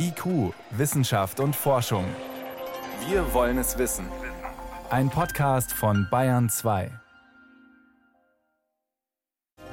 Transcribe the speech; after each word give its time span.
IQ, 0.00 0.54
Wissenschaft 0.70 1.40
und 1.40 1.56
Forschung. 1.56 2.04
Wir 3.08 3.34
wollen 3.34 3.58
es 3.58 3.78
wissen. 3.78 4.06
Ein 4.90 5.10
Podcast 5.10 5.72
von 5.72 6.06
Bayern 6.08 6.48
2. 6.48 6.90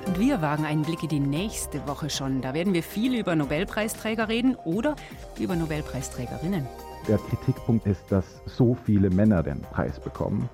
Und 0.08 0.20
wir 0.20 0.42
wagen 0.42 0.66
einen 0.66 0.82
Blick 0.82 1.04
in 1.04 1.10
die 1.10 1.20
nächste 1.20 1.88
Woche 1.88 2.10
schon. 2.10 2.42
Da 2.42 2.56
werden 2.56 2.74
wir 2.74 2.82
viel 2.82 3.14
über 3.20 3.36
Nobelpreisträger 3.36 4.28
reden 4.28 4.56
oder 4.56 4.96
über 5.40 5.56
Nobelpreisträgerinnen. 5.56 6.66
Der 7.08 7.20
Kritikpunkt 7.20 7.86
ist, 7.86 8.12
dass 8.12 8.42
so 8.48 8.76
viele 8.84 9.12
Männer 9.12 9.44
den 9.44 9.62
Preis 9.62 10.00
bekommen. 10.00 10.50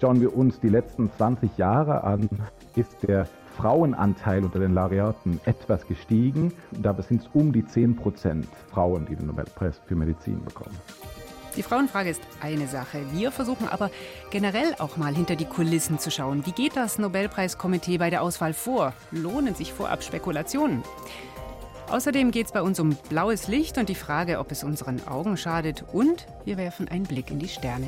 Schauen 0.00 0.20
wir 0.20 0.36
uns 0.36 0.58
die 0.58 0.68
letzten 0.68 1.12
20 1.16 1.58
Jahre 1.58 2.02
an, 2.02 2.28
ist 2.74 2.96
der 3.06 3.28
Frauenanteil 3.56 4.44
unter 4.44 4.58
den 4.58 4.74
Laureaten 4.74 5.40
etwas 5.44 5.86
gestiegen. 5.86 6.52
Dabei 6.70 7.02
sind 7.02 7.22
es 7.22 7.28
um 7.32 7.52
die 7.52 7.66
10 7.66 7.96
Prozent 7.96 8.46
Frauen, 8.70 9.06
die 9.06 9.16
den 9.16 9.26
Nobelpreis 9.26 9.80
für 9.86 9.94
Medizin 9.94 10.42
bekommen. 10.44 10.76
Die 11.56 11.62
Frauenfrage 11.62 12.08
ist 12.08 12.22
eine 12.40 12.66
Sache. 12.66 13.04
Wir 13.12 13.30
versuchen 13.30 13.68
aber 13.68 13.90
generell 14.30 14.74
auch 14.78 14.96
mal 14.96 15.14
hinter 15.14 15.36
die 15.36 15.44
Kulissen 15.44 15.98
zu 15.98 16.10
schauen. 16.10 16.46
Wie 16.46 16.52
geht 16.52 16.76
das 16.76 16.98
Nobelpreiskomitee 16.98 17.98
bei 17.98 18.08
der 18.08 18.22
Auswahl 18.22 18.54
vor? 18.54 18.94
Lohnen 19.10 19.54
sich 19.54 19.72
vorab 19.72 20.02
Spekulationen? 20.02 20.82
Außerdem 21.90 22.30
geht 22.30 22.46
es 22.46 22.52
bei 22.52 22.62
uns 22.62 22.80
um 22.80 22.96
blaues 23.10 23.48
Licht 23.48 23.76
und 23.76 23.90
die 23.90 23.94
Frage, 23.94 24.38
ob 24.38 24.50
es 24.50 24.64
unseren 24.64 25.06
Augen 25.06 25.36
schadet. 25.36 25.84
Und 25.92 26.26
wir 26.46 26.56
werfen 26.56 26.88
einen 26.88 27.04
Blick 27.04 27.30
in 27.30 27.38
die 27.38 27.48
Sterne. 27.48 27.86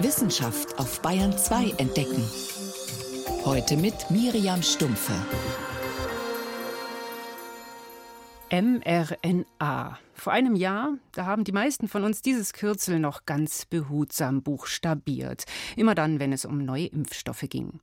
Wissenschaft 0.00 0.78
auf 0.78 1.00
Bayern 1.00 1.36
2 1.36 1.74
entdecken. 1.78 2.24
Heute 3.48 3.78
mit 3.78 4.10
Miriam 4.10 4.62
Stumpfe. 4.62 5.14
mRNA. 8.50 9.98
Vor 10.12 10.32
einem 10.34 10.54
Jahr, 10.54 10.98
da 11.12 11.24
haben 11.24 11.44
die 11.44 11.52
meisten 11.52 11.88
von 11.88 12.04
uns 12.04 12.20
dieses 12.20 12.52
Kürzel 12.52 12.98
noch 12.98 13.24
ganz 13.24 13.64
behutsam 13.64 14.42
buchstabiert. 14.42 15.44
Immer 15.76 15.94
dann, 15.94 16.20
wenn 16.20 16.34
es 16.34 16.44
um 16.44 16.58
neue 16.58 16.88
Impfstoffe 16.88 17.46
ging. 17.48 17.80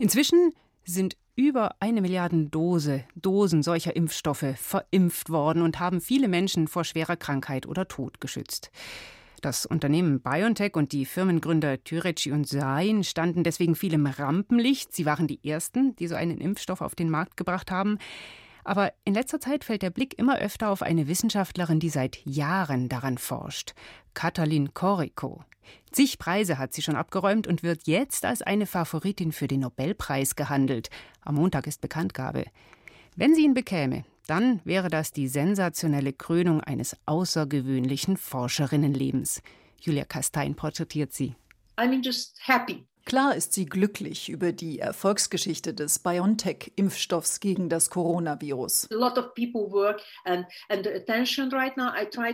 Inzwischen 0.00 0.52
sind 0.84 1.16
über 1.36 1.76
eine 1.78 2.00
Milliarde 2.00 2.46
Dose, 2.46 3.04
Dosen 3.14 3.62
solcher 3.62 3.94
Impfstoffe 3.94 4.56
verimpft 4.56 5.30
worden 5.30 5.62
und 5.62 5.78
haben 5.78 6.00
viele 6.00 6.26
Menschen 6.26 6.66
vor 6.66 6.82
schwerer 6.82 7.14
Krankheit 7.14 7.66
oder 7.66 7.86
Tod 7.86 8.20
geschützt. 8.20 8.72
Das 9.44 9.66
Unternehmen 9.66 10.20
BioNTech 10.20 10.74
und 10.74 10.92
die 10.92 11.04
Firmengründer 11.04 11.84
Türeci 11.84 12.32
und 12.32 12.48
Sain 12.48 13.04
standen 13.04 13.44
deswegen 13.44 13.74
viel 13.74 13.92
im 13.92 14.06
Rampenlicht. 14.06 14.94
Sie 14.94 15.04
waren 15.04 15.26
die 15.26 15.46
ersten, 15.46 15.94
die 15.96 16.06
so 16.06 16.14
einen 16.14 16.38
Impfstoff 16.38 16.80
auf 16.80 16.94
den 16.94 17.10
Markt 17.10 17.36
gebracht 17.36 17.70
haben. 17.70 17.98
Aber 18.64 18.94
in 19.04 19.12
letzter 19.12 19.40
Zeit 19.40 19.64
fällt 19.64 19.82
der 19.82 19.90
Blick 19.90 20.18
immer 20.18 20.38
öfter 20.38 20.70
auf 20.70 20.80
eine 20.80 21.08
Wissenschaftlerin, 21.08 21.78
die 21.78 21.90
seit 21.90 22.24
Jahren 22.24 22.88
daran 22.88 23.18
forscht. 23.18 23.74
Katalin 24.14 24.72
Koriko. 24.72 25.44
Zig 25.92 26.18
Preise 26.18 26.56
hat 26.56 26.72
sie 26.72 26.80
schon 26.80 26.96
abgeräumt 26.96 27.46
und 27.46 27.62
wird 27.62 27.86
jetzt 27.86 28.24
als 28.24 28.40
eine 28.40 28.64
Favoritin 28.64 29.30
für 29.30 29.46
den 29.46 29.60
Nobelpreis 29.60 30.36
gehandelt. 30.36 30.88
Am 31.20 31.34
Montag 31.34 31.66
ist 31.66 31.82
Bekanntgabe. 31.82 32.46
Wenn 33.14 33.34
sie 33.34 33.44
ihn 33.44 33.52
bekäme, 33.52 34.06
dann 34.26 34.60
wäre 34.64 34.88
das 34.88 35.12
die 35.12 35.28
sensationelle 35.28 36.12
Krönung 36.12 36.60
eines 36.60 36.96
außergewöhnlichen 37.06 38.16
Forscherinnenlebens. 38.16 39.42
Julia 39.80 40.04
Kastein 40.04 40.54
porträtiert 40.54 41.12
sie. 41.12 41.34
I'm 41.76 42.02
just 42.02 42.38
happy 42.40 42.86
Klar 43.06 43.34
ist 43.34 43.52
sie 43.52 43.66
glücklich 43.66 44.30
über 44.30 44.52
die 44.52 44.78
Erfolgsgeschichte 44.78 45.74
des 45.74 45.98
BioNTech-Impfstoffs 45.98 47.38
gegen 47.40 47.68
das 47.68 47.90
Coronavirus. 47.90 48.88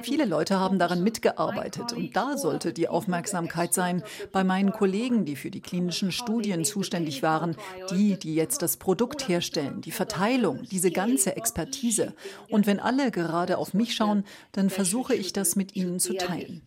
Viele 0.02 0.24
Leute 0.26 0.60
haben 0.60 0.78
daran 0.78 1.02
mitgearbeitet 1.02 1.92
und 1.92 2.14
da 2.14 2.36
sollte 2.38 2.72
die 2.72 2.86
Aufmerksamkeit 2.86 3.74
sein 3.74 4.04
bei 4.30 4.44
meinen 4.44 4.70
Kollegen, 4.70 5.24
die 5.24 5.34
für 5.34 5.50
die 5.50 5.60
klinischen 5.60 6.12
Studien 6.12 6.64
zuständig 6.64 7.24
waren, 7.24 7.56
die, 7.90 8.16
die 8.16 8.36
jetzt 8.36 8.62
das 8.62 8.76
Produkt 8.76 9.26
herstellen, 9.28 9.80
die 9.80 9.90
Verteilung, 9.90 10.62
diese 10.70 10.92
ganze 10.92 11.36
Expertise. 11.36 12.14
Und 12.48 12.68
wenn 12.68 12.78
alle 12.78 13.10
gerade 13.10 13.58
auf 13.58 13.74
mich 13.74 13.96
schauen, 13.96 14.24
dann 14.52 14.70
versuche 14.70 15.16
ich 15.16 15.32
das 15.32 15.56
mit 15.56 15.74
ihnen 15.74 15.98
zu 15.98 16.14
teilen. 16.14 16.62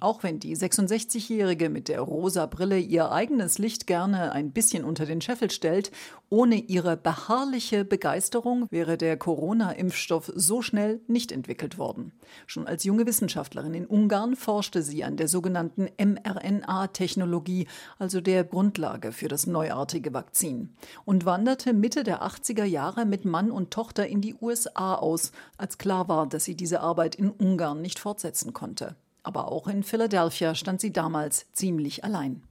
Auch 0.00 0.22
wenn 0.22 0.38
die 0.38 0.49
die 0.50 0.56
66-Jährige 0.56 1.70
mit 1.70 1.86
der 1.86 2.00
rosa 2.00 2.46
Brille 2.46 2.76
ihr 2.76 3.12
eigenes 3.12 3.58
Licht 3.58 3.86
gerne 3.86 4.32
ein 4.32 4.50
bisschen 4.50 4.84
unter 4.84 5.06
den 5.06 5.20
Scheffel 5.20 5.48
stellt. 5.48 5.92
Ohne 6.28 6.56
ihre 6.56 6.96
beharrliche 6.96 7.84
Begeisterung 7.84 8.66
wäre 8.68 8.98
der 8.98 9.16
Corona-Impfstoff 9.16 10.32
so 10.34 10.60
schnell 10.60 11.02
nicht 11.06 11.30
entwickelt 11.30 11.78
worden. 11.78 12.10
Schon 12.48 12.66
als 12.66 12.82
junge 12.82 13.06
Wissenschaftlerin 13.06 13.74
in 13.74 13.86
Ungarn 13.86 14.34
forschte 14.34 14.82
sie 14.82 15.04
an 15.04 15.16
der 15.16 15.28
sogenannten 15.28 15.88
mRNA-Technologie, 15.98 17.68
also 18.00 18.20
der 18.20 18.42
Grundlage 18.42 19.12
für 19.12 19.28
das 19.28 19.46
neuartige 19.46 20.12
Vakzin, 20.12 20.74
und 21.04 21.26
wanderte 21.26 21.72
Mitte 21.72 22.02
der 22.02 22.24
80er 22.24 22.64
Jahre 22.64 23.06
mit 23.06 23.24
Mann 23.24 23.52
und 23.52 23.70
Tochter 23.70 24.08
in 24.08 24.20
die 24.20 24.34
USA 24.34 24.96
aus, 24.96 25.30
als 25.58 25.78
klar 25.78 26.08
war, 26.08 26.26
dass 26.26 26.44
sie 26.44 26.56
diese 26.56 26.80
Arbeit 26.80 27.14
in 27.14 27.30
Ungarn 27.30 27.80
nicht 27.80 28.00
fortsetzen 28.00 28.52
konnte. 28.52 28.96
Aber 29.22 29.52
auch 29.52 29.68
in 29.68 29.82
Philadelphia 29.82 30.54
stand 30.54 30.80
sie 30.80 30.92
damals 30.92 31.50
ziemlich 31.52 32.04
allein. 32.04 32.42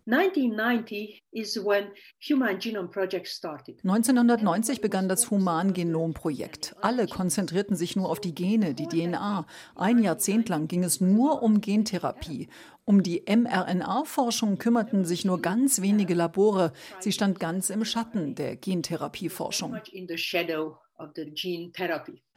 1990 3.83 4.81
begann 4.81 5.09
das 5.09 5.31
Humangenom-Projekt. 5.31 6.75
Alle 6.81 7.07
konzentrierten 7.07 7.75
sich 7.75 7.95
nur 7.95 8.09
auf 8.09 8.19
die 8.19 8.35
Gene, 8.35 8.73
die 8.73 8.87
DNA. 8.87 9.45
Ein 9.75 9.99
Jahrzehnt 9.99 10.49
lang 10.49 10.67
ging 10.67 10.83
es 10.83 11.01
nur 11.01 11.41
um 11.41 11.61
Gentherapie. 11.61 12.49
Um 12.85 13.03
die 13.03 13.23
mRNA-Forschung 13.27 14.57
kümmerten 14.57 15.05
sich 15.05 15.25
nur 15.25 15.41
ganz 15.41 15.81
wenige 15.81 16.15
Labore. 16.15 16.73
Sie 16.99 17.11
stand 17.11 17.39
ganz 17.39 17.69
im 17.69 17.85
Schatten 17.85 18.35
der 18.35 18.55
Gentherapieforschung. 18.55 19.77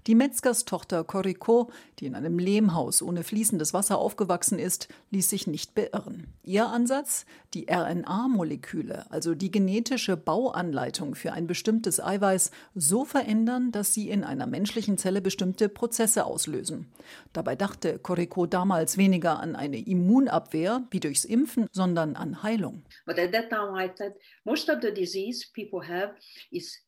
Die 0.08 0.16
Metzgerstochter 0.16 1.04
Corrico, 1.04 1.70
die 2.00 2.06
in 2.06 2.16
einem 2.16 2.40
Lehmhaus 2.40 3.02
ohne 3.02 3.22
fließendes 3.22 3.72
Wasser 3.72 3.98
aufgewachsen 3.98 4.58
ist, 4.58 4.88
ließ 5.10 5.30
sich 5.30 5.46
nicht 5.46 5.76
beirren. 5.76 6.26
Ihr 6.42 6.66
Ansatz? 6.66 7.24
Die 7.54 7.68
RNA-Moleküle, 7.70 9.08
also 9.10 9.36
die 9.36 9.52
genetische 9.52 10.16
Bauanleitung 10.16 11.14
für 11.14 11.32
ein 11.32 11.46
bestimmtes 11.46 12.02
Eiweiß, 12.02 12.50
so 12.74 13.04
verändern, 13.04 13.70
dass 13.70 13.94
sie 13.94 14.10
in 14.10 14.24
einer 14.24 14.48
menschlichen 14.48 14.98
Zelle 14.98 15.20
bestimmte 15.20 15.68
Prozesse 15.68 16.24
auslösen. 16.24 16.90
Dabei 17.32 17.54
dachte 17.54 18.00
Corrico 18.00 18.46
damals 18.46 18.96
weniger 18.96 19.38
an 19.38 19.54
eine 19.54 19.78
Immunabwehr 19.78 20.82
wie 20.90 20.98
durchs 20.98 21.24
Impfen, 21.24 21.68
sondern 21.70 22.16
an 22.16 22.42
Heilung. 22.42 22.82
But 23.06 23.20
at 23.20 23.30
that 23.32 23.50
time 23.50 23.80
I 23.80 23.88
thought 23.88 24.16
most 24.44 24.68
of 24.68 24.78
the 24.82 24.92
disease 24.92 25.46
people 25.54 25.86
have 25.86 26.14
is 26.50 26.82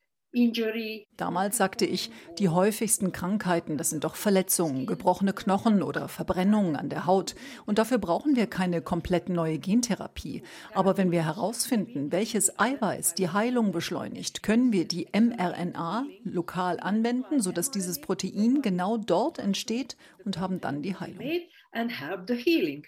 Damals 1.16 1.56
sagte 1.56 1.86
ich, 1.86 2.10
die 2.38 2.48
häufigsten 2.48 3.12
Krankheiten, 3.12 3.78
das 3.78 3.90
sind 3.90 4.04
doch 4.04 4.16
Verletzungen, 4.16 4.86
gebrochene 4.86 5.32
Knochen 5.32 5.82
oder 5.82 6.08
Verbrennungen 6.08 6.76
an 6.76 6.88
der 6.88 7.06
Haut. 7.06 7.34
Und 7.66 7.78
dafür 7.78 7.98
brauchen 7.98 8.34
wir 8.34 8.46
keine 8.46 8.82
komplett 8.82 9.28
neue 9.28 9.58
Gentherapie. 9.58 10.42
Aber 10.74 10.96
wenn 10.96 11.12
wir 11.12 11.24
herausfinden, 11.24 12.10
welches 12.10 12.58
Eiweiß 12.58 13.14
die 13.14 13.28
Heilung 13.28 13.70
beschleunigt, 13.70 14.42
können 14.42 14.72
wir 14.72 14.88
die 14.88 15.06
mRNA 15.12 16.06
lokal 16.24 16.80
anwenden, 16.80 17.40
sodass 17.40 17.70
dieses 17.70 18.00
Protein 18.00 18.60
genau 18.60 18.96
dort 18.96 19.38
entsteht 19.38 19.96
und 20.24 20.38
haben 20.38 20.60
dann 20.60 20.82
die 20.82 20.96
Heilung. 20.96 21.20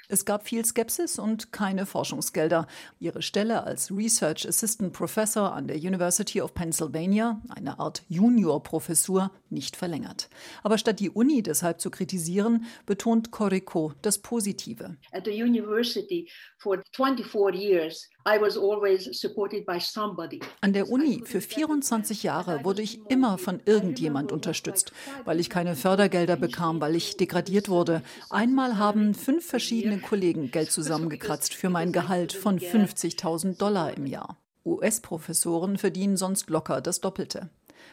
Es 0.08 0.24
gab 0.24 0.46
viel 0.46 0.64
Skepsis 0.64 1.18
und 1.18 1.52
keine 1.52 1.86
Forschungsgelder. 1.86 2.68
Ihre 3.00 3.20
Stelle 3.20 3.64
als 3.64 3.90
Research 3.90 4.46
Assistant 4.46 4.92
Professor 4.92 5.52
an 5.52 5.66
der 5.66 5.76
University 5.76 6.40
of 6.40 6.54
Pennsylvania, 6.54 7.42
eine 7.48 7.80
Art 7.80 8.04
Juniorprofessur, 8.08 9.32
nicht 9.50 9.76
verlängert. 9.76 10.28
Aber 10.62 10.78
statt 10.78 11.00
die 11.00 11.10
Uni 11.10 11.42
deshalb 11.42 11.80
zu 11.80 11.90
kritisieren, 11.90 12.66
betont 12.86 13.32
Corico 13.32 13.92
das 14.02 14.18
Positive. 14.18 14.96
At 15.10 15.24
the 15.24 15.42
university 15.42 16.30
for 16.58 16.80
24 16.92 17.54
years 17.54 18.08
an 20.60 20.72
der 20.72 20.90
Uni 20.90 21.22
für 21.24 21.40
24 21.40 22.22
Jahre 22.24 22.64
wurde 22.64 22.82
ich 22.82 23.00
immer 23.08 23.38
von 23.38 23.60
irgendjemand 23.64 24.32
unterstützt, 24.32 24.92
weil 25.24 25.38
ich 25.38 25.48
keine 25.48 25.76
Fördergelder 25.76 26.36
bekam, 26.36 26.80
weil 26.80 26.96
ich 26.96 27.16
degradiert 27.16 27.68
wurde. 27.68 28.02
Einmal 28.28 28.78
haben 28.78 29.14
fünf 29.14 29.46
verschiedene 29.46 29.98
Kollegen 29.98 30.50
Geld 30.50 30.72
zusammengekratzt 30.72 31.54
für 31.54 31.70
mein 31.70 31.92
Gehalt 31.92 32.32
von 32.32 32.58
50.000 32.58 33.58
Dollar 33.58 33.96
im 33.96 34.06
Jahr. 34.06 34.36
US-Professoren 34.64 35.78
verdienen 35.78 36.16
sonst 36.16 36.50
locker 36.50 36.80
das 36.80 37.00
Doppelte. 37.00 37.50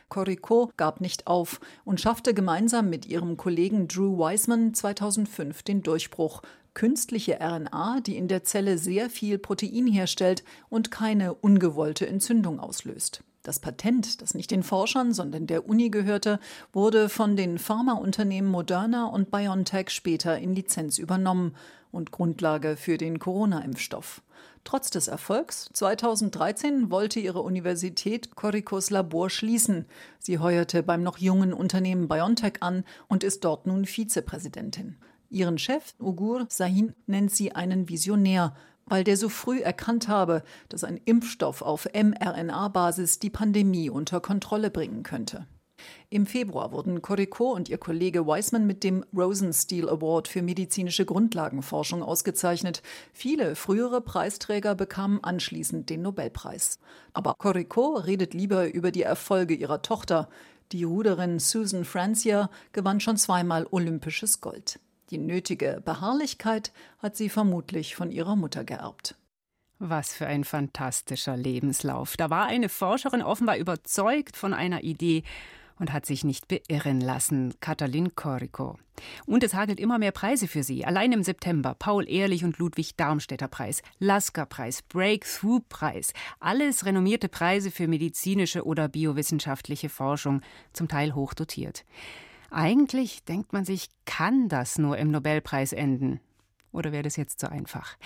Corico 0.09 0.71
gab 0.77 1.01
nicht 1.01 1.27
auf 1.27 1.59
und 1.85 1.99
schaffte 1.99 2.33
gemeinsam 2.33 2.89
mit 2.89 3.05
ihrem 3.05 3.37
Kollegen 3.37 3.87
Drew 3.87 4.17
Wiseman 4.17 4.73
2005 4.73 5.63
den 5.63 5.83
Durchbruch 5.83 6.41
künstliche 6.73 7.39
RNA, 7.39 8.01
die 8.01 8.17
in 8.17 8.27
der 8.27 8.43
Zelle 8.43 8.77
sehr 8.77 9.09
viel 9.09 9.37
Protein 9.37 9.87
herstellt 9.87 10.43
und 10.69 10.91
keine 10.91 11.33
ungewollte 11.33 12.07
Entzündung 12.07 12.59
auslöst. 12.59 13.23
Das 13.43 13.59
Patent, 13.59 14.21
das 14.21 14.33
nicht 14.35 14.51
den 14.51 14.63
Forschern, 14.63 15.13
sondern 15.13 15.47
der 15.47 15.67
Uni 15.67 15.89
gehörte, 15.89 16.39
wurde 16.71 17.09
von 17.09 17.35
den 17.35 17.59
Pharmaunternehmen 17.59 18.49
Moderna 18.49 19.05
und 19.05 19.31
BioNTech 19.31 19.89
später 19.89 20.39
in 20.39 20.55
Lizenz 20.55 20.97
übernommen 20.97 21.53
und 21.91 22.11
Grundlage 22.11 22.77
für 22.77 22.97
den 22.97 23.19
Corona-Impfstoff. 23.19 24.21
Trotz 24.63 24.89
des 24.89 25.09
Erfolgs 25.09 25.69
2013 25.73 26.89
wollte 26.89 27.19
ihre 27.19 27.41
Universität 27.41 28.35
Coricos 28.35 28.89
Labor 28.89 29.29
schließen. 29.29 29.85
Sie 30.19 30.39
heuerte 30.39 30.83
beim 30.83 31.03
noch 31.03 31.17
jungen 31.17 31.53
Unternehmen 31.53 32.07
BioNTech 32.07 32.61
an 32.61 32.85
und 33.07 33.23
ist 33.23 33.43
dort 33.43 33.67
nun 33.67 33.85
Vizepräsidentin. 33.85 34.97
Ihren 35.29 35.57
Chef, 35.57 35.93
Ugur 35.99 36.45
Sahin, 36.49 36.93
nennt 37.07 37.31
sie 37.31 37.53
einen 37.53 37.89
Visionär, 37.89 38.55
weil 38.85 39.03
der 39.03 39.17
so 39.17 39.29
früh 39.29 39.59
erkannt 39.59 40.07
habe, 40.07 40.43
dass 40.69 40.83
ein 40.83 40.99
Impfstoff 41.03 41.61
auf 41.61 41.87
mRNA-Basis 41.93 43.19
die 43.19 43.29
Pandemie 43.29 43.89
unter 43.89 44.21
Kontrolle 44.21 44.69
bringen 44.69 45.03
könnte. 45.03 45.47
Im 46.09 46.25
Februar 46.25 46.71
wurden 46.71 47.01
Corrico 47.01 47.51
und 47.51 47.69
ihr 47.69 47.77
Kollege 47.77 48.27
Weissman 48.27 48.67
mit 48.67 48.83
dem 48.83 49.05
Rosenstiel 49.15 49.89
Award 49.89 50.27
für 50.27 50.41
medizinische 50.41 51.05
Grundlagenforschung 51.05 52.03
ausgezeichnet. 52.03 52.81
Viele 53.13 53.55
frühere 53.55 54.01
Preisträger 54.01 54.75
bekamen 54.75 55.23
anschließend 55.23 55.89
den 55.89 56.01
Nobelpreis. 56.01 56.79
Aber 57.13 57.35
Corrico 57.37 57.95
redet 57.95 58.33
lieber 58.33 58.73
über 58.73 58.91
die 58.91 59.03
Erfolge 59.03 59.53
ihrer 59.53 59.81
Tochter. 59.81 60.29
Die 60.71 60.83
Ruderin 60.83 61.39
Susan 61.39 61.85
Francia 61.85 62.49
gewann 62.71 62.99
schon 62.99 63.17
zweimal 63.17 63.67
olympisches 63.69 64.41
Gold. 64.41 64.79
Die 65.09 65.17
nötige 65.17 65.81
Beharrlichkeit 65.85 66.71
hat 66.99 67.15
sie 67.15 67.29
vermutlich 67.29 67.95
von 67.95 68.11
ihrer 68.11 68.35
Mutter 68.35 68.63
geerbt. 68.63 69.15
Was 69.79 70.13
für 70.13 70.25
ein 70.27 70.43
fantastischer 70.43 71.35
Lebenslauf. 71.35 72.15
Da 72.15 72.29
war 72.29 72.45
eine 72.45 72.69
Forscherin 72.69 73.21
offenbar 73.21 73.57
überzeugt 73.57 74.37
von 74.37 74.53
einer 74.53 74.83
Idee 74.83 75.23
und 75.79 75.93
hat 75.93 76.05
sich 76.05 76.23
nicht 76.23 76.47
beirren 76.47 77.01
lassen, 77.01 77.53
Katalin 77.59 78.15
Corico. 78.15 78.77
Und 79.25 79.43
es 79.43 79.53
hagelt 79.53 79.79
immer 79.79 79.99
mehr 79.99 80.11
Preise 80.11 80.47
für 80.47 80.63
sie. 80.63 80.85
Allein 80.85 81.11
im 81.11 81.23
September 81.23 81.75
Paul 81.77 82.07
Ehrlich 82.09 82.43
und 82.43 82.57
Ludwig 82.59 82.95
Darmstädter 82.95 83.47
Preis, 83.47 83.81
Lasker 83.99 84.45
Preis, 84.45 84.81
Breakthrough 84.83 85.61
Preis. 85.69 86.13
Alles 86.39 86.85
renommierte 86.85 87.29
Preise 87.29 87.71
für 87.71 87.87
medizinische 87.87 88.65
oder 88.65 88.87
biowissenschaftliche 88.87 89.89
Forschung, 89.89 90.41
zum 90.73 90.87
Teil 90.87 91.15
hoch 91.15 91.33
dotiert. 91.33 91.85
Eigentlich 92.51 93.23
denkt 93.23 93.51
man 93.51 93.65
sich, 93.65 93.89
kann 94.05 94.47
das 94.47 94.77
nur 94.77 94.97
im 94.97 95.09
Nobelpreis 95.09 95.73
enden? 95.73 96.19
Oder 96.71 96.91
wäre 96.91 97.03
das 97.03 97.15
jetzt 97.15 97.39
zu 97.39 97.51
einfach? 97.51 97.97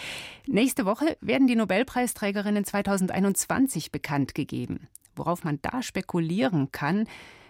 Nächste 0.45 0.85
Woche 0.85 1.17
werden 1.21 1.47
die 1.47 1.55
Nobelpreisträgerinnen 1.55 2.65
2021 2.65 3.91
bekannt 3.91 4.35
gegeben. 4.35 4.87
Worauf 5.15 5.43
man 5.43 5.59
da 5.61 5.81
spekulieren 5.81 6.71
kann, 6.71 7.07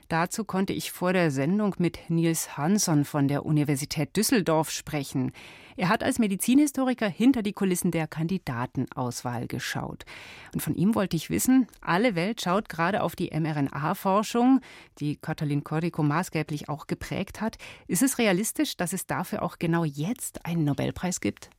Dazu 0.10 0.46
konnte 0.46 0.72
ich 0.72 0.94
vor 0.94 1.12
der 1.12 1.32
Sendung 1.32 1.76
mit 1.80 2.00
Nils 2.10 2.58
Hansson 2.58 3.04
von 3.04 3.28
der 3.28 3.46
Universität 3.46 4.16
Düsseldorf 4.16 4.72
sprechen. 4.72 5.34
Er 5.76 5.90
hat 5.90 6.02
als 6.02 6.18
Medizinhistoriker 6.18 7.10
hinter 7.10 7.44
die 7.44 7.52
Kulissen 7.52 7.92
der 7.92 8.08
Kandidatenauswahl 8.08 9.48
geschaut. 9.48 10.06
Und 10.54 10.62
von 10.62 10.76
ihm 10.76 10.96
wollte 10.96 11.18
ich 11.18 11.30
wissen, 11.30 11.68
alle 11.82 12.16
Welt 12.16 12.42
schaut 12.42 12.70
gerade 12.70 13.04
auf 13.04 13.18
die 13.18 13.32
mRNA-Forschung, 13.38 14.62
die 15.00 15.18
Katalin 15.18 15.66
Corrico 15.66 16.04
maßgeblich 16.04 16.70
auch 16.70 16.88
geprägt 16.88 17.42
hat. 17.42 17.58
Ist 17.88 18.02
es 18.02 18.18
realistisch, 18.18 18.78
dass 18.78 18.94
es 18.94 19.08
dafür 19.08 19.44
auch 19.44 19.60
genau 19.60 19.84
jetzt 19.84 20.46
einen 20.46 20.64
Nobelpreis 20.64 21.20
gibt? 21.20 21.50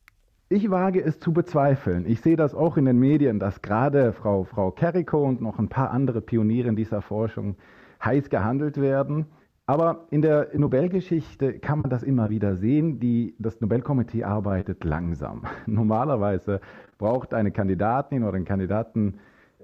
Ich 0.48 0.70
wage 0.70 1.02
es 1.02 1.20
zu 1.20 1.34
bezweifeln. 1.34 2.06
Ich 2.06 2.22
sehe 2.22 2.36
das 2.36 2.54
auch 2.54 2.78
in 2.78 2.86
den 2.86 2.98
Medien, 2.98 3.38
dass 3.38 3.60
gerade 3.60 4.14
Frau, 4.14 4.44
Frau 4.44 4.70
Kerrico 4.70 5.22
und 5.22 5.42
noch 5.42 5.58
ein 5.58 5.68
paar 5.68 5.90
andere 5.90 6.22
Pioniere 6.22 6.70
in 6.70 6.76
dieser 6.76 7.02
Forschung 7.02 7.56
heiß 8.04 8.30
gehandelt 8.30 8.80
werden. 8.80 9.26
Aber 9.66 10.06
in 10.10 10.22
der 10.22 10.48
Nobelgeschichte 10.54 11.58
kann 11.58 11.80
man 11.80 11.90
das 11.90 12.02
immer 12.02 12.30
wieder 12.30 12.56
sehen. 12.56 13.00
Die, 13.00 13.34
das 13.38 13.60
Nobelkomitee 13.60 14.24
arbeitet 14.24 14.82
langsam. 14.82 15.42
Normalerweise 15.66 16.60
braucht 16.96 17.34
eine 17.34 17.50
Kandidatin 17.50 18.24
oder 18.24 18.36
ein 18.36 18.46
Kandidaten 18.46 19.18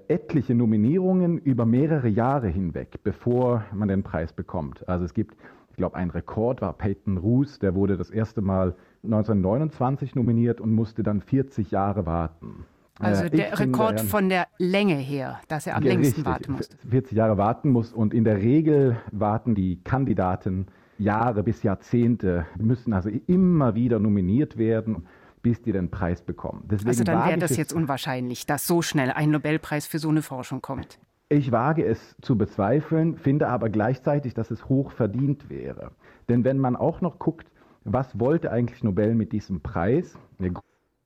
etliche 0.07 0.53
Nominierungen 0.53 1.39
über 1.39 1.65
mehrere 1.65 2.07
Jahre 2.07 2.47
hinweg, 2.47 2.99
bevor 3.03 3.65
man 3.73 3.87
den 3.87 4.03
Preis 4.03 4.31
bekommt. 4.31 4.87
Also 4.87 5.05
es 5.05 5.15
gibt, 5.15 5.35
ich 5.71 5.77
glaube, 5.77 5.95
ein 5.95 6.11
Rekord 6.11 6.61
war 6.61 6.73
Peyton 6.73 7.17
Roos, 7.17 7.57
der 7.57 7.73
wurde 7.73 7.97
das 7.97 8.11
erste 8.11 8.41
Mal 8.41 8.75
1929 9.03 10.13
nominiert 10.13 10.61
und 10.61 10.73
musste 10.73 11.01
dann 11.01 11.21
40 11.21 11.71
Jahre 11.71 12.05
warten. 12.05 12.65
Also 12.99 13.27
der 13.27 13.59
Rekord 13.59 13.99
von 13.99 14.29
der 14.29 14.47
Länge 14.57 14.95
her, 14.95 15.41
dass 15.47 15.67
er 15.67 15.75
am 15.75 15.83
ja, 15.83 15.89
längsten 15.89 16.21
richtig, 16.21 16.25
warten 16.25 16.51
muss. 16.53 16.69
40 16.89 17.17
Jahre 17.17 17.37
warten 17.37 17.69
muss 17.69 17.91
und 17.91 18.13
in 18.13 18.23
der 18.23 18.37
Regel 18.37 18.97
warten 19.11 19.53
die 19.53 19.81
Kandidaten 19.83 20.67
Jahre 20.97 21.43
bis 21.43 21.63
Jahrzehnte, 21.63 22.45
müssen 22.57 22.93
also 22.93 23.09
immer 23.27 23.75
wieder 23.75 23.99
nominiert 23.99 24.57
werden, 24.57 25.07
bis 25.41 25.61
die 25.61 25.73
den 25.73 25.91
Preis 25.91 26.21
bekommen. 26.21 26.63
Deswegen 26.65 26.89
also 26.89 27.03
dann 27.03 27.27
wäre 27.27 27.37
das 27.37 27.57
jetzt 27.57 27.73
unwahrscheinlich, 27.73 28.45
dass 28.45 28.65
so 28.65 28.81
schnell 28.81 29.11
ein 29.11 29.29
Nobelpreis 29.29 29.85
für 29.85 29.99
so 29.99 30.09
eine 30.09 30.21
Forschung 30.21 30.61
kommt. 30.61 30.97
Ich 31.27 31.51
wage 31.51 31.85
es 31.85 32.15
zu 32.21 32.37
bezweifeln, 32.37 33.17
finde 33.17 33.47
aber 33.47 33.69
gleichzeitig, 33.69 34.33
dass 34.33 34.51
es 34.51 34.69
hoch 34.69 34.91
verdient 34.91 35.49
wäre. 35.49 35.91
Denn 36.29 36.43
wenn 36.43 36.59
man 36.59 36.75
auch 36.75 37.01
noch 37.01 37.19
guckt, 37.19 37.51
was 37.83 38.19
wollte 38.19 38.51
eigentlich 38.51 38.83
Nobel 38.83 39.15
mit 39.15 39.31
diesem 39.31 39.61
Preis? 39.61 40.17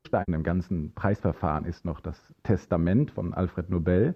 Grundstein 0.10 0.34
im 0.34 0.44
ganzen 0.44 0.92
Preisverfahren 0.94 1.66
ist 1.66 1.86
noch 1.86 2.00
das 2.00 2.34
Testament 2.42 3.12
von 3.12 3.34
Alfred 3.34 3.70
Nobel. 3.70 4.16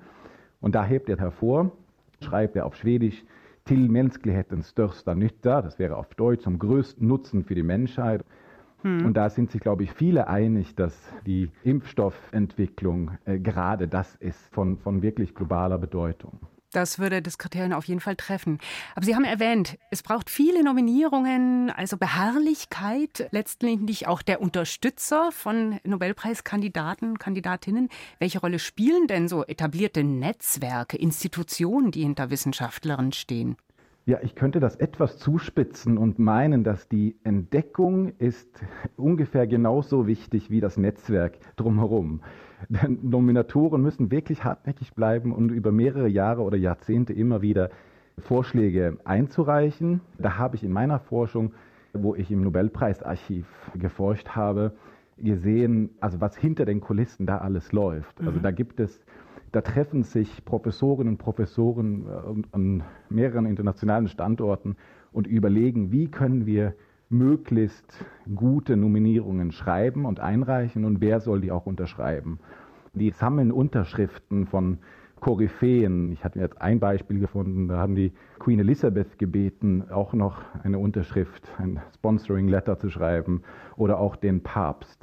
Und 0.60 0.74
da 0.74 0.84
hebt 0.84 1.08
er 1.08 1.18
hervor, 1.18 1.72
schreibt 2.20 2.56
er 2.56 2.66
auf 2.66 2.76
Schwedisch, 2.76 3.24
till 3.66 3.90
mänsklighetens 3.90 4.72
största 4.72 5.14
nytta, 5.14 5.62
das 5.62 5.78
wäre 5.78 5.96
auf 5.96 6.16
Deutsch 6.16 6.44
zum 6.44 6.58
größten 6.58 7.08
Nutzen 7.08 7.44
für 7.44 7.54
die 7.54 7.64
Menschheit. 7.64 8.26
Hm. 8.82 9.06
Und 9.06 9.14
da 9.16 9.30
sind 9.30 9.52
sich, 9.52 9.62
glaube 9.62 9.84
ich, 9.84 9.94
viele 9.94 10.28
einig, 10.28 10.76
dass 10.76 11.14
die 11.28 11.52
Impfstoffentwicklung 11.64 13.12
äh, 13.26 13.38
gerade 13.38 13.88
das 13.88 14.16
ist 14.16 14.54
von, 14.54 14.78
von 14.80 15.04
wirklich 15.04 15.36
globaler 15.36 15.78
Bedeutung. 15.78 16.40
Das 16.74 16.98
würde 16.98 17.22
das 17.22 17.38
Kriterium 17.38 17.74
auf 17.74 17.86
jeden 17.86 18.00
Fall 18.00 18.16
treffen. 18.16 18.58
Aber 18.96 19.06
Sie 19.06 19.16
haben 19.16 19.24
erwähnt, 19.24 19.78
es 19.92 20.02
braucht 20.02 20.30
viele 20.30 20.64
Nominierungen, 20.64 21.70
also 21.70 21.98
Beharrlichkeit, 21.98 23.30
letztendlich 23.32 24.08
auch 24.08 24.24
der 24.24 24.42
Unterstützer 24.42 25.32
von 25.32 25.80
Nobelpreiskandidaten, 25.84 27.20
Kandidatinnen. 27.20 27.90
Welche 28.18 28.40
Rolle 28.40 28.58
spielen 28.58 29.06
denn 29.08 29.28
so 29.28 29.46
etablierte 29.46 30.04
Netzwerke, 30.04 30.98
Institutionen, 30.98 31.92
die 31.92 32.02
hinter 32.02 32.32
Wissenschaftlerinnen 32.32 33.14
stehen? 33.14 33.56
Ja, 34.06 34.18
ich 34.22 34.36
könnte 34.36 34.60
das 34.60 34.76
etwas 34.76 35.18
zuspitzen 35.18 35.98
und 35.98 36.20
meinen, 36.20 36.66
dass 36.66 36.90
die 36.90 37.16
Entdeckung 37.24 38.12
ist 38.18 38.62
ungefähr 38.98 39.48
genauso 39.48 40.08
wichtig 40.08 40.50
wie 40.50 40.60
das 40.60 40.76
Netzwerk 40.76 41.38
drumherum. 41.56 42.22
Denn 42.68 43.00
Nominatoren 43.02 43.82
müssen 43.82 44.12
wirklich 44.12 44.44
hartnäckig 44.44 44.94
bleiben 44.94 45.32
und 45.32 45.52
über 45.52 45.72
mehrere 45.72 46.10
Jahre 46.10 46.42
oder 46.42 46.58
Jahrzehnte 46.58 47.14
immer 47.14 47.42
wieder 47.42 47.70
Vorschläge 48.18 48.98
einzureichen. 49.06 50.02
Da 50.18 50.38
habe 50.38 50.58
ich 50.58 50.66
in 50.66 50.74
meiner 50.74 51.00
Forschung, 51.00 51.54
wo 51.94 52.14
ich 52.14 52.30
im 52.30 52.44
Nobelpreisarchiv 52.44 53.46
geforscht 53.76 54.30
habe, 54.30 54.74
gesehen, 55.18 55.92
also 56.02 56.20
was 56.20 56.36
hinter 56.36 56.66
den 56.66 56.82
Kulissen 56.82 57.26
da 57.26 57.38
alles 57.38 57.72
läuft. 57.72 58.20
Also 58.20 58.40
mhm. 58.40 58.44
da 58.44 58.52
gibt 58.52 58.80
es, 58.80 59.00
da 59.54 59.62
treffen 59.62 60.04
sich 60.04 60.44
Professorinnen 60.44 61.14
und 61.14 61.18
Professoren 61.20 62.06
äh, 62.08 62.44
an 62.52 62.84
mehreren 63.10 63.46
internationalen 63.46 64.08
Standorten 64.08 64.76
und 65.12 65.28
überlegen, 65.28 65.92
wie 65.92 66.10
können 66.10 66.46
wir 66.46 66.74
möglichst 67.10 68.04
gute 68.34 68.76
Nominierungen 68.76 69.52
schreiben 69.52 70.06
und 70.06 70.20
einreichen 70.20 70.84
und 70.86 71.02
wer 71.02 71.20
soll 71.20 71.40
die 71.40 71.52
auch 71.52 71.68
unterschreiben. 71.68 72.40
Die 72.94 73.12
sammeln 73.12 73.52
Unterschriften 73.52 74.48
von 74.48 74.80
Koryphäen. 75.20 76.12
Ich 76.12 76.24
hatte 76.24 76.40
jetzt 76.40 76.60
ein 76.60 76.80
Beispiel 76.80 77.20
gefunden, 77.20 77.68
da 77.68 77.78
haben 77.78 77.96
die 77.96 78.12
Queen 78.40 78.60
Elizabeth 78.60 79.20
gebeten, 79.20 79.84
auch 79.92 80.14
noch 80.14 80.42
eine 80.64 80.80
Unterschrift, 80.80 81.48
ein 81.60 81.80
Sponsoring 81.96 82.48
Letter 82.48 82.80
zu 82.80 82.90
schreiben 82.90 83.44
oder 83.78 84.00
auch 84.00 84.16
den 84.16 84.42
Papst. 84.42 85.00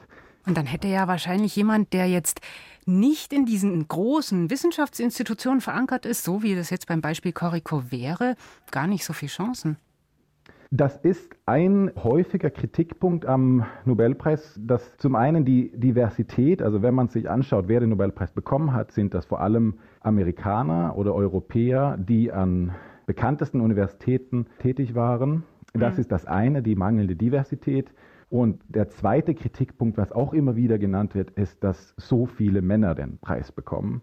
Und 0.47 0.57
dann 0.57 0.66
hätte 0.66 0.88
ja 0.88 1.07
wahrscheinlich 1.07 1.54
jemand, 1.54 1.92
der 1.92 2.09
jetzt 2.09 2.40
nicht 2.87 3.33
in 3.33 3.47
diesen 3.47 3.87
großen 3.89 4.51
Wissenschaftsinstitutionen 4.51 5.61
verankert 5.61 6.07
ist, 6.07 6.25
so 6.25 6.43
wie 6.43 6.55
das 6.55 6.71
jetzt 6.71 6.87
beim 6.87 7.01
Beispiel 7.01 7.33
Corico 7.33 7.91
wäre, 7.91 8.37
gar 8.71 8.87
nicht 8.87 9.05
so 9.05 9.13
viele 9.13 9.31
Chancen. 9.31 9.77
Das 10.73 10.97
ist 10.99 11.35
ein 11.47 11.91
häufiger 11.97 12.49
Kritikpunkt 12.49 13.27
am 13.27 13.67
Nobelpreis, 13.85 14.55
dass 14.57 14.97
zum 14.99 15.17
einen 15.17 15.45
die 15.45 15.73
Diversität, 15.75 16.63
also 16.63 16.81
wenn 16.81 16.95
man 16.95 17.09
sich 17.09 17.29
anschaut, 17.29 17.65
wer 17.67 17.81
den 17.81 17.89
Nobelpreis 17.89 18.31
bekommen 18.31 18.73
hat, 18.73 18.93
sind 18.93 19.13
das 19.13 19.27
vor 19.27 19.41
allem 19.41 19.81
Amerikaner 20.01 20.97
oder 20.97 21.13
Europäer, 21.13 21.97
die 21.99 22.31
an 22.31 22.73
bekanntesten 23.05 23.61
Universitäten 23.61 24.47
tätig 24.61 24.95
waren. 24.95 25.43
Das 25.73 25.95
mhm. 25.95 26.00
ist 26.00 26.12
das 26.12 26.27
eine, 26.27 26.62
die 26.62 26.75
mangelnde 26.75 27.17
Diversität. 27.17 27.93
Und 28.29 28.62
der 28.69 28.89
zweite 28.89 29.35
Kritikpunkt, 29.35 29.99
was 29.99 30.12
auch 30.12 30.33
immer 30.33 30.55
wieder 30.55 30.79
genannt 30.79 31.15
wird, 31.15 31.31
ist, 31.33 31.65
dass 31.65 31.95
so 31.97 32.27
viele 32.27 32.62
Männer 32.62 32.95
den 32.95 33.19
Preis 33.19 33.50
bekommen. 33.50 34.03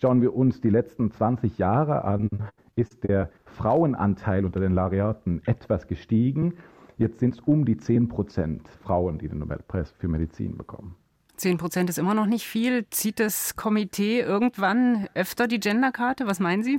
Schauen 0.00 0.22
wir 0.22 0.34
uns 0.34 0.60
die 0.60 0.70
letzten 0.70 1.10
20 1.10 1.58
Jahre 1.58 2.04
an, 2.04 2.28
ist 2.74 3.04
der 3.04 3.30
Frauenanteil 3.44 4.44
unter 4.44 4.60
den 4.60 4.74
Laureaten 4.74 5.42
etwas 5.46 5.86
gestiegen. 5.86 6.54
Jetzt 6.98 7.20
sind 7.20 7.34
es 7.34 7.40
um 7.40 7.64
die 7.64 7.76
10 7.76 8.08
Prozent 8.08 8.68
Frauen, 8.68 9.18
die 9.18 9.28
den 9.28 9.38
Nobelpreis 9.38 9.90
für 9.92 10.08
Medizin 10.08 10.56
bekommen. 10.56 10.96
10 11.36 11.58
Prozent 11.58 11.90
ist 11.90 11.98
immer 11.98 12.14
noch 12.14 12.26
nicht 12.26 12.46
viel. 12.46 12.86
Zieht 12.90 13.20
das 13.20 13.56
Komitee 13.56 14.20
irgendwann 14.20 15.06
öfter 15.14 15.48
die 15.48 15.60
Genderkarte? 15.60 16.26
Was 16.26 16.40
meinen 16.40 16.62
Sie? 16.62 16.78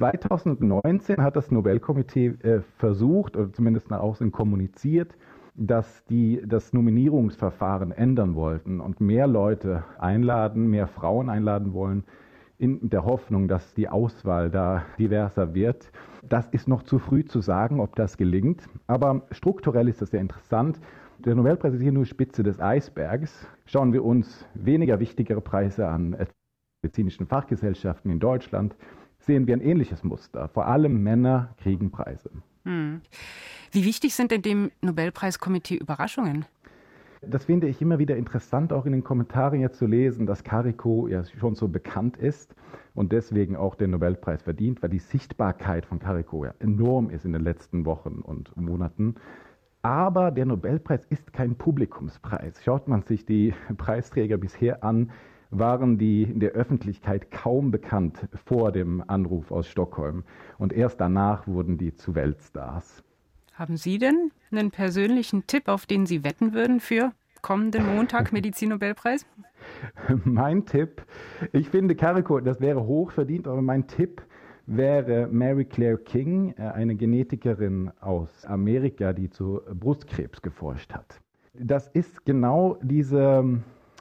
2019 0.00 1.22
hat 1.22 1.36
das 1.36 1.50
Nobelkomitee 1.50 2.28
äh, 2.42 2.60
versucht, 2.78 3.36
oder 3.36 3.52
zumindest 3.52 3.90
nach 3.90 4.00
außen 4.00 4.32
kommuniziert, 4.32 5.14
dass 5.54 6.04
die 6.06 6.40
das 6.46 6.72
Nominierungsverfahren 6.72 7.92
ändern 7.92 8.34
wollten 8.34 8.80
und 8.80 9.02
mehr 9.02 9.26
Leute 9.26 9.84
einladen, 9.98 10.68
mehr 10.68 10.86
Frauen 10.86 11.28
einladen 11.28 11.74
wollen, 11.74 12.04
in 12.56 12.88
der 12.88 13.04
Hoffnung, 13.04 13.46
dass 13.46 13.74
die 13.74 13.90
Auswahl 13.90 14.50
da 14.50 14.86
diverser 14.98 15.52
wird. 15.52 15.92
Das 16.26 16.48
ist 16.48 16.66
noch 16.66 16.82
zu 16.82 16.98
früh 16.98 17.26
zu 17.26 17.42
sagen, 17.42 17.78
ob 17.78 17.94
das 17.94 18.16
gelingt. 18.16 18.70
Aber 18.86 19.26
strukturell 19.32 19.88
ist 19.88 20.00
das 20.00 20.12
sehr 20.12 20.20
interessant. 20.22 20.80
Der 21.18 21.34
Nobelpreis 21.34 21.74
ist 21.74 21.82
hier 21.82 21.92
nur 21.92 22.06
Spitze 22.06 22.42
des 22.42 22.58
Eisbergs. 22.58 23.46
Schauen 23.66 23.92
wir 23.92 24.02
uns 24.02 24.46
weniger 24.54 24.98
wichtigere 24.98 25.42
Preise 25.42 25.88
an, 25.88 26.16
medizinischen 26.82 27.26
Fachgesellschaften 27.26 28.10
in 28.10 28.18
Deutschland, 28.18 28.74
sehen 29.30 29.46
wir 29.46 29.54
ein 29.54 29.60
ähnliches 29.60 30.02
Muster. 30.02 30.48
Vor 30.48 30.66
allem 30.66 31.04
Männer 31.04 31.54
kriegen 31.62 31.92
Preise. 31.92 32.30
Hm. 32.64 33.00
Wie 33.70 33.84
wichtig 33.84 34.12
sind 34.12 34.32
denn 34.32 34.42
dem 34.42 34.72
Nobelpreiskomitee 34.82 35.76
Überraschungen? 35.76 36.46
Das 37.22 37.44
finde 37.44 37.68
ich 37.68 37.80
immer 37.80 38.00
wieder 38.00 38.16
interessant, 38.16 38.72
auch 38.72 38.86
in 38.86 38.92
den 38.92 39.04
Kommentaren 39.04 39.60
jetzt 39.60 39.78
zu 39.78 39.86
lesen, 39.86 40.26
dass 40.26 40.42
Carico 40.42 41.06
ja 41.06 41.22
schon 41.22 41.54
so 41.54 41.68
bekannt 41.68 42.16
ist 42.16 42.56
und 42.96 43.12
deswegen 43.12 43.54
auch 43.54 43.76
den 43.76 43.92
Nobelpreis 43.92 44.42
verdient, 44.42 44.82
weil 44.82 44.90
die 44.90 44.98
Sichtbarkeit 44.98 45.86
von 45.86 46.00
Carico 46.00 46.44
ja 46.44 46.52
enorm 46.58 47.08
ist 47.08 47.24
in 47.24 47.32
den 47.32 47.42
letzten 47.42 47.84
Wochen 47.84 48.22
und 48.24 48.56
Monaten. 48.56 49.14
Aber 49.82 50.32
der 50.32 50.46
Nobelpreis 50.46 51.06
ist 51.06 51.32
kein 51.32 51.54
Publikumspreis. 51.54 52.64
Schaut 52.64 52.88
man 52.88 53.02
sich 53.02 53.26
die 53.26 53.54
Preisträger 53.76 54.38
bisher 54.38 54.82
an, 54.82 55.12
waren 55.50 55.98
die 55.98 56.22
in 56.22 56.40
der 56.40 56.52
Öffentlichkeit 56.52 57.30
kaum 57.30 57.70
bekannt 57.70 58.28
vor 58.46 58.72
dem 58.72 59.02
Anruf 59.06 59.50
aus 59.50 59.68
Stockholm. 59.68 60.24
Und 60.58 60.72
erst 60.72 61.00
danach 61.00 61.46
wurden 61.46 61.78
die 61.78 61.94
zu 61.94 62.14
Weltstars. 62.14 63.02
Haben 63.54 63.76
Sie 63.76 63.98
denn 63.98 64.30
einen 64.50 64.70
persönlichen 64.70 65.46
Tipp, 65.46 65.68
auf 65.68 65.86
den 65.86 66.06
Sie 66.06 66.24
wetten 66.24 66.54
würden 66.54 66.80
für 66.80 67.12
kommenden 67.42 67.86
Montag 67.86 68.32
Medizin-Nobelpreis? 68.32 69.26
mein 70.24 70.64
Tipp, 70.64 71.02
ich 71.52 71.68
finde 71.68 71.94
Carico, 71.94 72.40
das 72.40 72.60
wäre 72.60 72.86
hochverdient, 72.86 73.46
aber 73.46 73.60
mein 73.60 73.86
Tipp 73.86 74.22
wäre 74.66 75.28
Mary 75.30 75.64
Claire 75.64 75.98
King, 75.98 76.54
äh, 76.56 76.62
eine 76.62 76.94
Genetikerin 76.94 77.90
aus 78.00 78.44
Amerika, 78.46 79.12
die 79.12 79.28
zu 79.28 79.60
Brustkrebs 79.74 80.42
geforscht 80.42 80.94
hat. 80.94 81.20
Das 81.54 81.88
ist 81.88 82.24
genau 82.24 82.78
diese 82.82 83.60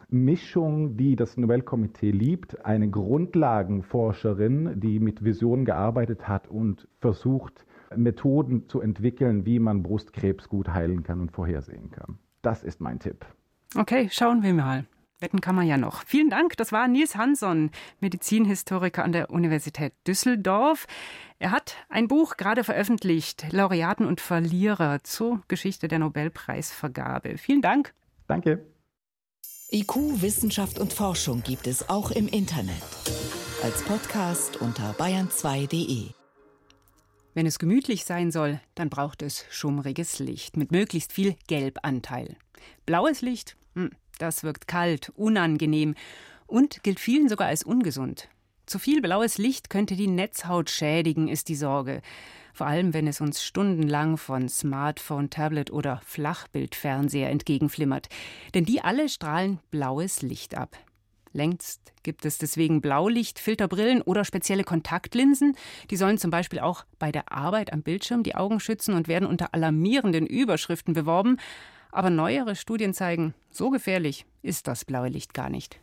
Mischung, 0.10 0.98
die 0.98 1.16
das 1.16 1.38
Nobelkomitee 1.38 2.12
liebt, 2.12 2.66
eine 2.66 2.90
Grundlagenforscherin, 2.90 4.80
die 4.80 5.00
mit 5.00 5.24
Visionen 5.24 5.66
gearbeitet 5.66 6.28
hat 6.28 6.48
und 6.48 6.88
versucht, 7.00 7.66
Methoden 7.96 8.68
zu 8.68 8.82
entwickeln, 8.82 9.46
wie 9.46 9.60
man 9.60 9.84
Brustkrebs 9.84 10.50
gut 10.50 10.70
heilen 10.70 11.04
kann 11.04 11.22
und 11.22 11.32
vorhersehen 11.32 11.92
kann. 11.92 12.18
Das 12.42 12.64
ist 12.64 12.82
mein 12.82 13.00
Tipp. 13.00 13.26
Okay, 13.76 14.10
schauen 14.12 14.44
wir 14.44 14.54
mal. 14.54 14.86
Wetten 15.20 15.42
kann 15.42 15.56
man 15.56 15.68
ja 15.68 15.78
noch. 15.78 16.04
Vielen 16.06 16.30
Dank. 16.30 16.56
Das 16.58 16.72
war 16.72 16.88
Nils 16.88 17.16
Hansson, 17.16 17.72
Medizinhistoriker 18.00 19.04
an 19.04 19.12
der 19.12 19.30
Universität 19.32 19.94
Düsseldorf. 20.08 20.88
Er 21.40 21.52
hat 21.52 21.76
ein 21.90 22.08
Buch 22.08 22.38
gerade 22.38 22.64
veröffentlicht, 22.64 23.52
Laureaten 23.52 24.06
und 24.06 24.22
Verlierer 24.22 25.04
zur 25.04 25.42
Geschichte 25.50 25.88
der 25.88 26.00
Nobelpreisvergabe. 26.00 27.38
Vielen 27.38 27.62
Dank. 27.62 27.94
Danke. 28.28 28.66
IQ, 29.72 30.24
Wissenschaft 30.24 30.80
und 30.80 30.94
Forschung 30.94 31.44
gibt 31.44 31.68
es 31.68 31.90
auch 31.90 32.10
im 32.10 32.28
Internet. 32.28 32.82
Als 33.62 33.84
Podcast 33.84 34.58
unter 34.58 34.94
bayern2.de. 34.94 36.08
Wenn 37.36 37.46
es 37.46 37.60
gemütlich 37.60 38.04
sein 38.04 38.32
soll, 38.32 38.60
dann 38.74 38.90
braucht 38.90 39.22
es 39.22 39.46
schummriges 39.52 40.18
Licht 40.18 40.58
mit 40.58 40.72
möglichst 40.72 41.14
viel 41.14 41.36
Gelbanteil. 41.48 42.36
Blaues 42.88 43.22
Licht, 43.22 43.58
hm, 43.76 43.92
das 44.18 44.44
wirkt 44.44 44.68
kalt, 44.68 45.12
unangenehm 45.16 45.94
und 46.48 46.82
gilt 46.82 47.00
vielen 47.00 47.30
sogar 47.30 47.48
als 47.48 47.62
ungesund. 47.62 48.28
Zu 48.66 48.80
viel 48.80 49.04
blaues 49.04 49.38
Licht 49.38 49.70
könnte 49.70 49.96
die 49.96 50.08
Netzhaut 50.08 50.72
schädigen, 50.72 51.28
ist 51.28 51.48
die 51.48 51.56
Sorge. 51.56 52.02
Vor 52.60 52.68
allem, 52.68 52.94
wenn 52.94 53.08
es 53.08 53.22
uns 53.22 53.42
stundenlang 53.42 54.18
von 54.18 54.50
Smartphone, 54.50 55.30
Tablet 55.30 55.72
oder 55.72 56.02
Flachbildfernseher 56.04 57.30
entgegenflimmert. 57.30 58.10
Denn 58.54 58.66
die 58.66 58.82
alle 58.82 59.08
strahlen 59.08 59.60
blaues 59.72 60.22
Licht 60.24 60.58
ab. 60.58 60.76
Längst 61.32 61.94
gibt 62.04 62.26
es 62.26 62.38
deswegen 62.38 62.82
Blaulichtfilterbrillen 62.82 64.02
oder 64.02 64.26
spezielle 64.26 64.66
Kontaktlinsen. 64.66 65.56
Die 65.90 65.96
sollen 65.96 66.18
zum 66.18 66.32
Beispiel 66.32 66.60
auch 66.60 66.84
bei 66.98 67.14
der 67.14 67.32
Arbeit 67.32 67.72
am 67.72 67.82
Bildschirm 67.82 68.24
die 68.24 68.36
Augen 68.36 68.60
schützen 68.60 68.94
und 68.94 69.08
werden 69.08 69.30
unter 69.30 69.54
alarmierenden 69.54 70.28
Überschriften 70.28 70.94
beworben. 70.94 71.38
Aber 71.94 72.10
neuere 72.10 72.58
Studien 72.58 72.94
zeigen, 72.94 73.36
so 73.52 73.70
gefährlich 73.70 74.26
ist 74.42 74.68
das 74.68 74.84
blaue 74.84 75.08
Licht 75.08 75.34
gar 75.34 75.50
nicht. 75.50 75.80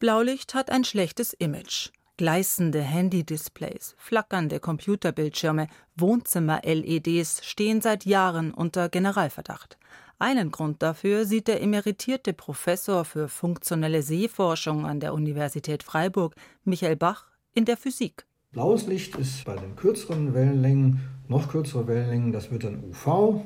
Blaulicht 0.00 0.54
hat 0.54 0.72
ein 0.72 0.82
schlechtes 0.82 1.34
Image. 1.34 1.90
Gleißende 2.18 2.80
Handy-Displays, 2.80 3.94
flackernde 3.98 4.58
Computerbildschirme, 4.58 5.68
Wohnzimmer-LEDs 5.96 7.44
stehen 7.44 7.82
seit 7.82 8.06
Jahren 8.06 8.54
unter 8.54 8.88
Generalverdacht. 8.88 9.76
Einen 10.18 10.50
Grund 10.50 10.82
dafür 10.82 11.26
sieht 11.26 11.46
der 11.46 11.60
emeritierte 11.60 12.32
Professor 12.32 13.04
für 13.04 13.28
funktionelle 13.28 14.00
Sehforschung 14.00 14.86
an 14.86 14.98
der 14.98 15.12
Universität 15.12 15.82
Freiburg, 15.82 16.34
Michael 16.64 16.96
Bach, 16.96 17.26
in 17.52 17.66
der 17.66 17.76
Physik. 17.76 18.24
Blaues 18.52 18.86
Licht 18.86 19.14
ist 19.16 19.44
bei 19.44 19.56
den 19.56 19.76
kürzeren 19.76 20.32
Wellenlängen, 20.32 21.00
noch 21.28 21.50
kürzere 21.50 21.86
Wellenlängen, 21.86 22.32
das 22.32 22.50
wird 22.50 22.64
dann 22.64 22.82
UV. 22.82 23.44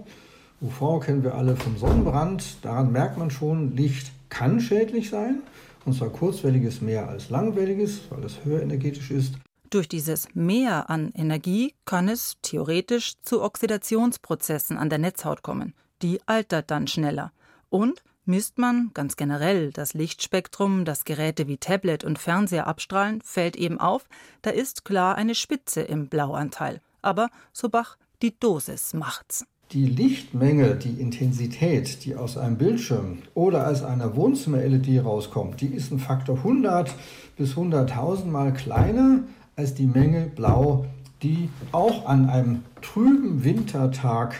UV 0.61 1.01
kennen 1.01 1.25
wir 1.25 1.35
alle 1.35 1.57
vom 1.57 1.77
Sonnenbrand. 1.77 2.65
Daran 2.65 2.93
merkt 2.93 3.19
man 3.19 3.33
schon, 3.33 3.75
Licht 3.75 4.13
kann 4.29 4.61
schädlich 4.61 5.11
sein. 5.11 5.43
Und 5.85 5.95
zwar 5.95 6.11
kurzwelliges 6.11 6.81
mehr 6.81 7.09
als 7.09 7.31
langwelliges, 7.31 8.01
weil 8.11 8.25
es 8.25 8.45
höher 8.45 8.63
energetisch 8.63 9.11
ist. 9.11 9.35
Durch 9.71 9.89
dieses 9.89 10.29
Mehr 10.35 10.91
an 10.91 11.13
Energie 11.15 11.75
kann 11.85 12.09
es 12.09 12.37
theoretisch 12.43 13.15
zu 13.23 13.43
Oxidationsprozessen 13.43 14.77
an 14.77 14.91
der 14.91 14.99
Netzhaut 14.99 15.43
kommen 15.43 15.75
die 16.03 16.21
altert 16.27 16.71
dann 16.71 16.87
schneller. 16.87 17.33
Und 17.69 18.03
misst 18.25 18.59
man 18.59 18.91
ganz 18.95 19.17
generell 19.17 19.73
das 19.73 19.95
Lichtspektrum, 19.95 20.85
das 20.85 21.05
Geräte 21.05 21.47
wie 21.49 21.59
Tablet 21.59 22.05
und 22.05 22.19
Fernseher 22.19 22.67
abstrahlen, 22.67 23.21
fällt 23.23 23.57
eben 23.57 23.79
auf, 23.79 24.09
da 24.43 24.51
ist 24.51 24.85
klar 24.85 25.17
eine 25.17 25.35
Spitze 25.35 25.83
im 25.83 26.09
Blauanteil. 26.09 26.81
Aber, 27.03 27.31
so 27.53 27.69
Bach, 27.69 27.97
die 28.23 28.39
Dosis 28.39 28.95
macht's. 28.95 29.47
Die 29.73 29.87
Lichtmenge, 29.87 30.75
die 30.75 31.01
Intensität, 31.01 32.05
die 32.05 32.17
aus 32.17 32.37
einem 32.37 32.57
Bildschirm 32.57 33.19
oder 33.35 33.69
aus 33.69 33.83
einer 33.83 34.17
Wohnzimmer-LED 34.17 35.05
rauskommt, 35.05 35.61
die 35.61 35.69
ist 35.69 35.93
ein 35.93 35.99
Faktor 35.99 36.39
100 36.39 36.93
bis 37.37 37.55
100.000 37.55 38.25
Mal 38.27 38.53
kleiner 38.53 39.25
als 39.55 39.75
die 39.75 39.87
Menge 39.87 40.27
Blau, 40.35 40.87
die 41.23 41.49
auch 41.71 42.07
an 42.07 42.29
einem 42.29 42.63
trüben 42.83 43.45
Wintertag 43.45 44.35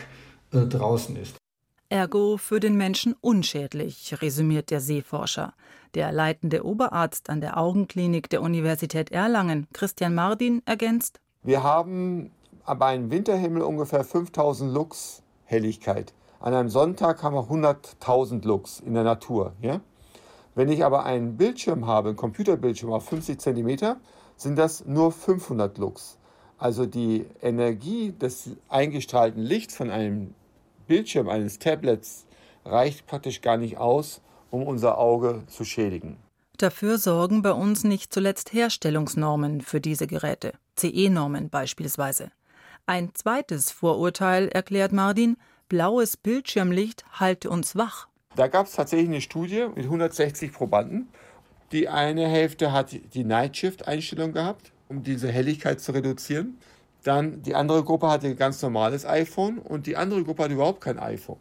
äh, 0.51 0.65
draußen 0.65 1.15
ist 1.15 1.37
ergo 1.91 2.37
für 2.37 2.59
den 2.59 2.77
Menschen 2.77 3.15
unschädlich, 3.19 4.15
resümiert 4.21 4.71
der 4.71 4.79
Seeforscher. 4.79 5.53
Der 5.93 6.11
leitende 6.11 6.65
Oberarzt 6.65 7.29
an 7.29 7.41
der 7.41 7.57
Augenklinik 7.57 8.29
der 8.29 8.41
Universität 8.41 9.11
Erlangen, 9.11 9.67
Christian 9.73 10.15
Mardin, 10.15 10.61
ergänzt: 10.65 11.19
Wir 11.43 11.63
haben 11.63 12.31
bei 12.65 12.87
einem 12.87 13.11
Winterhimmel 13.11 13.61
ungefähr 13.63 14.03
5000 14.03 14.73
Lux 14.73 15.21
Helligkeit. 15.45 16.13
An 16.39 16.53
einem 16.53 16.69
Sonntag 16.69 17.21
haben 17.23 17.35
wir 17.35 17.43
100.000 17.43 18.45
Lux 18.45 18.79
in 18.79 18.93
der 18.93 19.03
Natur. 19.03 19.53
Ja? 19.61 19.81
Wenn 20.55 20.69
ich 20.69 20.83
aber 20.83 21.05
einen 21.05 21.37
Bildschirm 21.37 21.85
habe, 21.85 22.09
einen 22.09 22.17
Computerbildschirm 22.17 22.91
auf 22.91 23.05
50 23.07 23.39
cm, 23.39 23.95
sind 24.37 24.57
das 24.57 24.85
nur 24.85 25.11
500 25.11 25.77
Lux. 25.77 26.17
Also 26.57 26.85
die 26.85 27.25
Energie 27.41 28.11
des 28.11 28.51
eingestrahlten 28.69 29.41
Lichts 29.41 29.75
von 29.75 29.89
einem 29.89 30.33
Bildschirm 30.87 31.29
eines 31.29 31.59
Tablets 31.59 32.25
reicht 32.65 33.07
praktisch 33.07 33.41
gar 33.41 33.57
nicht 33.57 33.77
aus, 33.77 34.21
um 34.49 34.63
unser 34.63 34.97
Auge 34.97 35.43
zu 35.47 35.63
schädigen. 35.63 36.17
Dafür 36.57 36.97
sorgen 36.97 37.41
bei 37.41 37.53
uns 37.53 37.83
nicht 37.83 38.13
zuletzt 38.13 38.53
Herstellungsnormen 38.53 39.61
für 39.61 39.81
diese 39.81 40.05
Geräte, 40.05 40.53
CE-Normen 40.75 41.49
beispielsweise. 41.49 42.31
Ein 42.85 43.13
zweites 43.13 43.71
Vorurteil, 43.71 44.47
erklärt 44.47 44.91
Mardin, 44.91 45.37
blaues 45.69 46.17
Bildschirmlicht 46.17 47.05
halte 47.13 47.49
uns 47.49 47.75
wach. 47.75 48.07
Da 48.35 48.47
gab 48.47 48.67
es 48.67 48.73
tatsächlich 48.73 49.09
eine 49.09 49.21
Studie 49.21 49.67
mit 49.75 49.85
160 49.85 50.51
Probanden 50.51 51.07
Die 51.71 51.87
eine 51.87 52.27
Hälfte 52.27 52.71
hat 52.71 52.91
die 53.13 53.23
Nightshift-Einstellung 53.23 54.33
gehabt, 54.33 54.71
um 54.89 55.03
diese 55.03 55.31
Helligkeit 55.31 55.79
zu 55.79 55.93
reduzieren. 55.93 56.57
Dann 57.03 57.41
die 57.41 57.55
andere 57.55 57.83
Gruppe 57.83 58.09
hatte 58.09 58.27
ein 58.27 58.35
ganz 58.35 58.61
normales 58.61 59.05
iPhone 59.05 59.57
und 59.57 59.87
die 59.87 59.95
andere 59.95 60.23
Gruppe 60.23 60.43
hatte 60.43 60.53
überhaupt 60.53 60.81
kein 60.81 60.99
iPhone. 60.99 61.39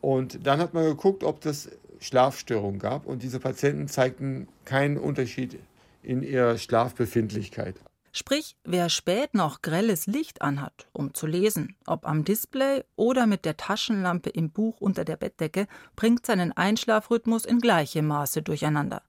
Und 0.00 0.46
dann 0.46 0.60
hat 0.60 0.74
man 0.74 0.84
geguckt, 0.84 1.24
ob 1.24 1.44
es 1.46 1.70
Schlafstörungen 2.00 2.78
gab 2.78 3.06
und 3.06 3.22
diese 3.22 3.40
Patienten 3.40 3.88
zeigten 3.88 4.48
keinen 4.64 4.98
Unterschied 4.98 5.58
in 6.02 6.22
ihrer 6.22 6.58
Schlafbefindlichkeit. 6.58 7.76
Sprich, 8.14 8.56
wer 8.64 8.90
spät 8.90 9.32
noch 9.32 9.62
grelles 9.62 10.06
Licht 10.06 10.42
anhat, 10.42 10.86
um 10.92 11.14
zu 11.14 11.26
lesen, 11.26 11.76
ob 11.86 12.06
am 12.06 12.24
Display 12.24 12.84
oder 12.94 13.26
mit 13.26 13.46
der 13.46 13.56
Taschenlampe 13.56 14.28
im 14.28 14.50
Buch 14.50 14.82
unter 14.82 15.06
der 15.06 15.16
Bettdecke, 15.16 15.66
bringt 15.96 16.26
seinen 16.26 16.52
Einschlafrhythmus 16.52 17.46
in 17.46 17.58
gleichem 17.58 18.06
Maße 18.06 18.42
durcheinander. 18.42 19.00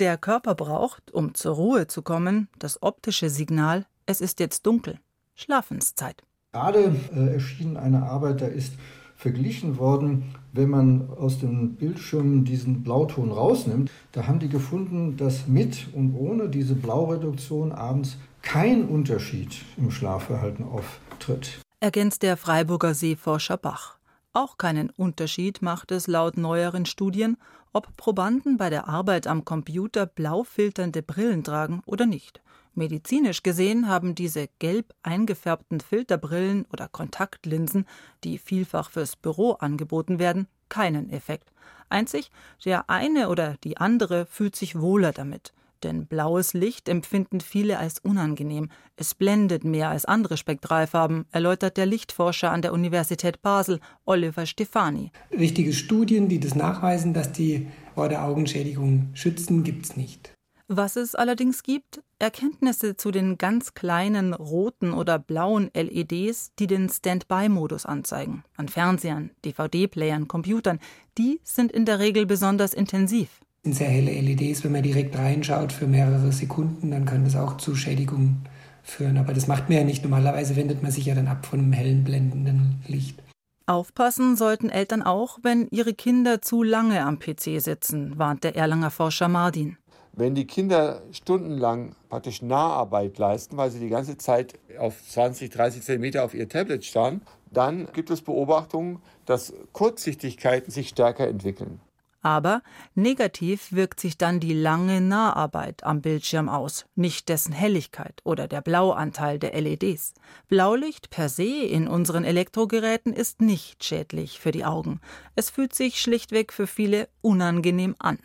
Der 0.00 0.18
Körper 0.18 0.56
braucht, 0.56 1.12
um 1.12 1.34
zur 1.34 1.54
Ruhe 1.54 1.86
zu 1.86 2.02
kommen, 2.02 2.48
das 2.58 2.82
optische 2.82 3.30
Signal, 3.30 3.86
es 4.06 4.20
ist 4.20 4.40
jetzt 4.40 4.66
dunkel. 4.66 4.98
Schlafenszeit. 5.36 6.24
Gerade 6.50 6.96
äh, 7.14 7.34
erschien 7.34 7.76
eine 7.76 8.02
Arbeit, 8.02 8.40
da 8.40 8.46
ist 8.46 8.72
verglichen 9.14 9.78
worden, 9.78 10.34
wenn 10.52 10.70
man 10.70 11.10
aus 11.10 11.38
den 11.38 11.74
Bildschirmen 11.74 12.44
diesen 12.44 12.82
Blauton 12.82 13.30
rausnimmt. 13.30 13.90
Da 14.12 14.26
haben 14.26 14.38
die 14.38 14.48
gefunden, 14.48 15.16
dass 15.16 15.46
mit 15.46 15.88
und 15.92 16.14
ohne 16.14 16.48
diese 16.48 16.74
Blaureduktion 16.74 17.72
abends 17.72 18.16
kein 18.48 18.88
Unterschied 18.88 19.62
im 19.76 19.90
Schlafverhalten 19.90 20.64
auftritt. 20.64 21.60
Ergänzt 21.80 22.22
der 22.22 22.38
Freiburger 22.38 22.94
Seeforscher 22.94 23.58
Bach. 23.58 23.98
Auch 24.32 24.56
keinen 24.56 24.88
Unterschied 24.88 25.60
macht 25.60 25.92
es 25.92 26.06
laut 26.06 26.38
neueren 26.38 26.86
Studien, 26.86 27.36
ob 27.74 27.94
Probanden 27.98 28.56
bei 28.56 28.70
der 28.70 28.88
Arbeit 28.88 29.26
am 29.26 29.44
Computer 29.44 30.06
blau 30.06 30.44
filternde 30.44 31.02
Brillen 31.02 31.44
tragen 31.44 31.82
oder 31.84 32.06
nicht. 32.06 32.40
Medizinisch 32.74 33.42
gesehen 33.42 33.86
haben 33.86 34.14
diese 34.14 34.48
gelb 34.58 34.94
eingefärbten 35.02 35.80
Filterbrillen 35.80 36.64
oder 36.72 36.88
Kontaktlinsen, 36.88 37.84
die 38.24 38.38
vielfach 38.38 38.90
fürs 38.90 39.16
Büro 39.16 39.52
angeboten 39.52 40.18
werden, 40.18 40.46
keinen 40.70 41.10
Effekt. 41.10 41.52
Einzig, 41.90 42.30
der 42.64 42.88
eine 42.88 43.28
oder 43.28 43.56
die 43.62 43.76
andere 43.76 44.24
fühlt 44.24 44.56
sich 44.56 44.80
wohler 44.80 45.12
damit. 45.12 45.52
Denn 45.82 46.06
blaues 46.06 46.54
Licht 46.54 46.88
empfinden 46.88 47.40
viele 47.40 47.78
als 47.78 47.98
unangenehm. 48.00 48.70
Es 48.96 49.14
blendet 49.14 49.64
mehr 49.64 49.90
als 49.90 50.04
andere 50.04 50.36
Spektralfarben, 50.36 51.26
erläutert 51.30 51.76
der 51.76 51.86
Lichtforscher 51.86 52.50
an 52.50 52.62
der 52.62 52.72
Universität 52.72 53.42
Basel, 53.42 53.80
Oliver 54.04 54.46
Stefani. 54.46 55.12
Richtige 55.30 55.72
Studien, 55.72 56.28
die 56.28 56.40
das 56.40 56.54
nachweisen, 56.54 57.14
dass 57.14 57.32
die 57.32 57.68
vor 57.94 58.08
der 58.08 58.24
Augenschädigung 58.24 59.10
schützen, 59.14 59.64
gibt 59.64 59.84
es 59.84 59.96
nicht. 59.96 60.32
Was 60.70 60.96
es 60.96 61.14
allerdings 61.14 61.62
gibt, 61.62 62.02
Erkenntnisse 62.18 62.94
zu 62.94 63.10
den 63.10 63.38
ganz 63.38 63.72
kleinen 63.72 64.34
roten 64.34 64.92
oder 64.92 65.18
blauen 65.18 65.70
LEDs, 65.72 66.52
die 66.58 66.66
den 66.66 66.90
Standby-Modus 66.90 67.86
anzeigen, 67.86 68.44
an 68.58 68.68
Fernsehern, 68.68 69.30
DVD-Playern, 69.46 70.28
Computern, 70.28 70.78
die 71.16 71.40
sind 71.42 71.72
in 71.72 71.86
der 71.86 72.00
Regel 72.00 72.26
besonders 72.26 72.74
intensiv. 72.74 73.40
Das 73.62 73.76
sind 73.76 73.86
sehr 73.86 73.88
helle 73.88 74.12
LEDs, 74.12 74.62
wenn 74.62 74.72
man 74.72 74.82
direkt 74.82 75.18
reinschaut 75.18 75.72
für 75.72 75.86
mehrere 75.86 76.30
Sekunden, 76.32 76.90
dann 76.92 77.04
kann 77.04 77.24
das 77.24 77.36
auch 77.36 77.56
zu 77.56 77.74
Schädigungen 77.74 78.44
führen. 78.82 79.18
Aber 79.18 79.32
das 79.32 79.48
macht 79.48 79.68
man 79.68 79.78
ja 79.78 79.84
nicht. 79.84 80.04
Normalerweise 80.04 80.56
wendet 80.56 80.82
man 80.82 80.92
sich 80.92 81.06
ja 81.06 81.14
dann 81.14 81.28
ab 81.28 81.44
von 81.44 81.58
einem 81.58 81.72
hellen, 81.72 82.04
blendenden 82.04 82.82
Licht. 82.86 83.20
Aufpassen 83.66 84.36
sollten 84.36 84.70
Eltern 84.70 85.02
auch, 85.02 85.40
wenn 85.42 85.68
ihre 85.70 85.92
Kinder 85.92 86.40
zu 86.40 86.62
lange 86.62 87.04
am 87.04 87.18
PC 87.18 87.60
sitzen, 87.60 88.16
warnt 88.16 88.44
der 88.44 88.56
Erlanger 88.56 88.90
Forscher 88.90 89.28
Mardin. 89.28 89.76
Wenn 90.14 90.34
die 90.34 90.46
Kinder 90.46 91.02
stundenlang 91.12 91.94
praktisch 92.08 92.40
Naharbeit 92.40 93.18
leisten, 93.18 93.56
weil 93.56 93.70
sie 93.70 93.78
die 93.78 93.90
ganze 93.90 94.16
Zeit 94.16 94.58
auf 94.78 95.00
20, 95.06 95.50
30 95.50 95.82
Zentimeter 95.82 96.24
auf 96.24 96.32
ihr 96.32 96.48
Tablet 96.48 96.84
starren, 96.84 97.20
dann 97.52 97.88
gibt 97.92 98.10
es 98.10 98.22
Beobachtungen, 98.22 99.00
dass 99.26 99.52
Kurzsichtigkeiten 99.72 100.72
sich 100.72 100.88
stärker 100.88 101.28
entwickeln. 101.28 101.80
Aber 102.20 102.62
negativ 102.94 103.72
wirkt 103.72 104.00
sich 104.00 104.18
dann 104.18 104.40
die 104.40 104.52
lange 104.52 105.00
Naharbeit 105.00 105.84
am 105.84 106.00
Bildschirm 106.00 106.48
aus, 106.48 106.86
nicht 106.96 107.28
dessen 107.28 107.52
Helligkeit 107.52 108.20
oder 108.24 108.48
der 108.48 108.60
Blauanteil 108.60 109.38
der 109.38 109.58
LEDs. 109.60 110.14
Blaulicht 110.48 111.10
per 111.10 111.28
se 111.28 111.44
in 111.44 111.86
unseren 111.86 112.24
Elektrogeräten 112.24 113.12
ist 113.12 113.40
nicht 113.40 113.84
schädlich 113.84 114.40
für 114.40 114.50
die 114.50 114.64
Augen. 114.64 115.00
Es 115.36 115.50
fühlt 115.50 115.74
sich 115.74 116.00
schlichtweg 116.00 116.52
für 116.52 116.66
viele 116.66 117.08
unangenehm 117.20 117.94
an. 117.98 118.18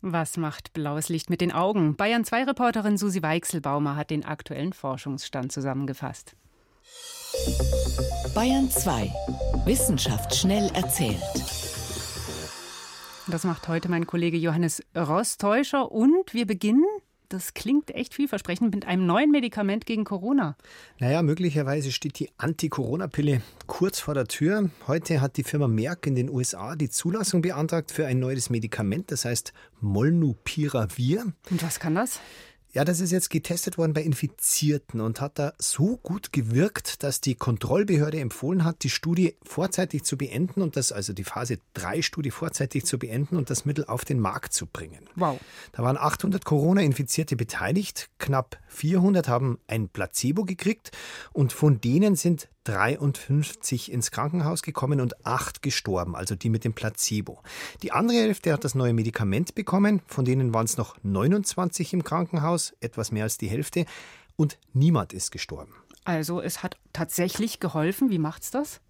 Was 0.00 0.36
macht 0.36 0.72
blaues 0.72 1.08
Licht 1.08 1.28
mit 1.28 1.40
den 1.40 1.52
Augen? 1.52 1.96
Bayern 1.96 2.24
2 2.24 2.44
Reporterin 2.44 2.96
Susi 2.96 3.20
Weichselbaumer 3.20 3.96
hat 3.96 4.10
den 4.10 4.24
aktuellen 4.24 4.72
Forschungsstand 4.72 5.52
zusammengefasst. 5.52 6.36
Bayern 8.34 8.70
2 8.70 9.12
Wissenschaft 9.66 10.34
schnell 10.34 10.70
erzählt. 10.72 11.67
Das 13.30 13.44
macht 13.44 13.68
heute 13.68 13.90
mein 13.90 14.06
Kollege 14.06 14.38
Johannes 14.38 14.82
Rostäuscher 14.96 15.92
und 15.92 16.32
wir 16.32 16.46
beginnen 16.46 16.84
das 17.28 17.52
klingt 17.52 17.90
echt 17.90 18.14
vielversprechend 18.14 18.74
mit 18.74 18.86
einem 18.86 19.04
neuen 19.04 19.30
Medikament 19.30 19.84
gegen 19.84 20.04
Corona. 20.04 20.56
Naja, 20.98 21.20
möglicherweise 21.20 21.92
steht 21.92 22.18
die 22.18 22.30
Anti-Corona-Pille 22.38 23.42
kurz 23.66 24.00
vor 24.00 24.14
der 24.14 24.26
Tür. 24.28 24.70
Heute 24.86 25.20
hat 25.20 25.36
die 25.36 25.44
Firma 25.44 25.68
Merck 25.68 26.06
in 26.06 26.14
den 26.14 26.30
USA 26.30 26.74
die 26.74 26.88
Zulassung 26.88 27.42
beantragt 27.42 27.92
für 27.92 28.06
ein 28.06 28.18
neues 28.18 28.48
Medikament, 28.48 29.12
das 29.12 29.26
heißt 29.26 29.52
Molnupiravir. 29.80 31.34
Und 31.50 31.62
was 31.62 31.78
kann 31.80 31.94
das? 31.96 32.20
Ja, 32.78 32.84
das 32.84 33.00
ist 33.00 33.10
jetzt 33.10 33.30
getestet 33.30 33.76
worden 33.76 33.92
bei 33.92 34.02
Infizierten 34.02 35.00
und 35.00 35.20
hat 35.20 35.40
da 35.40 35.52
so 35.58 35.96
gut 35.96 36.32
gewirkt, 36.32 37.02
dass 37.02 37.20
die 37.20 37.34
Kontrollbehörde 37.34 38.20
empfohlen 38.20 38.62
hat, 38.62 38.84
die 38.84 38.88
Studie 38.88 39.34
vorzeitig 39.42 40.04
zu 40.04 40.16
beenden 40.16 40.62
und 40.62 40.76
das, 40.76 40.92
also 40.92 41.12
die 41.12 41.24
Phase 41.24 41.58
3 41.74 42.02
Studie 42.02 42.30
vorzeitig 42.30 42.86
zu 42.86 42.96
beenden 42.96 43.36
und 43.36 43.50
das 43.50 43.64
Mittel 43.64 43.84
auf 43.86 44.04
den 44.04 44.20
Markt 44.20 44.52
zu 44.52 44.66
bringen. 44.66 45.10
Wow. 45.16 45.40
Da 45.72 45.82
waren 45.82 45.96
800 45.96 46.44
Corona-Infizierte 46.44 47.34
beteiligt, 47.34 48.10
knapp 48.18 48.60
400 48.68 49.26
haben 49.26 49.58
ein 49.66 49.88
Placebo 49.88 50.44
gekriegt 50.44 50.92
und 51.32 51.52
von 51.52 51.80
denen 51.80 52.14
sind 52.14 52.48
53 52.68 53.90
ins 53.90 54.10
Krankenhaus 54.10 54.62
gekommen 54.62 55.00
und 55.00 55.24
acht 55.26 55.62
gestorben, 55.62 56.14
also 56.14 56.34
die 56.34 56.50
mit 56.50 56.64
dem 56.64 56.74
Placebo. 56.74 57.42
Die 57.82 57.92
andere 57.92 58.18
Hälfte 58.18 58.52
hat 58.52 58.64
das 58.64 58.74
neue 58.74 58.92
Medikament 58.92 59.54
bekommen, 59.54 60.02
von 60.06 60.24
denen 60.24 60.52
waren 60.52 60.66
es 60.66 60.76
noch 60.76 60.96
29 61.02 61.94
im 61.94 62.04
Krankenhaus, 62.04 62.74
etwas 62.80 63.10
mehr 63.10 63.24
als 63.24 63.38
die 63.38 63.48
Hälfte, 63.48 63.86
und 64.36 64.58
niemand 64.72 65.12
ist 65.14 65.32
gestorben. 65.32 65.72
Also 66.04 66.40
es 66.40 66.62
hat 66.62 66.76
tatsächlich 66.92 67.58
geholfen. 67.58 68.10
Wie 68.10 68.18
macht's 68.18 68.50
das? 68.50 68.80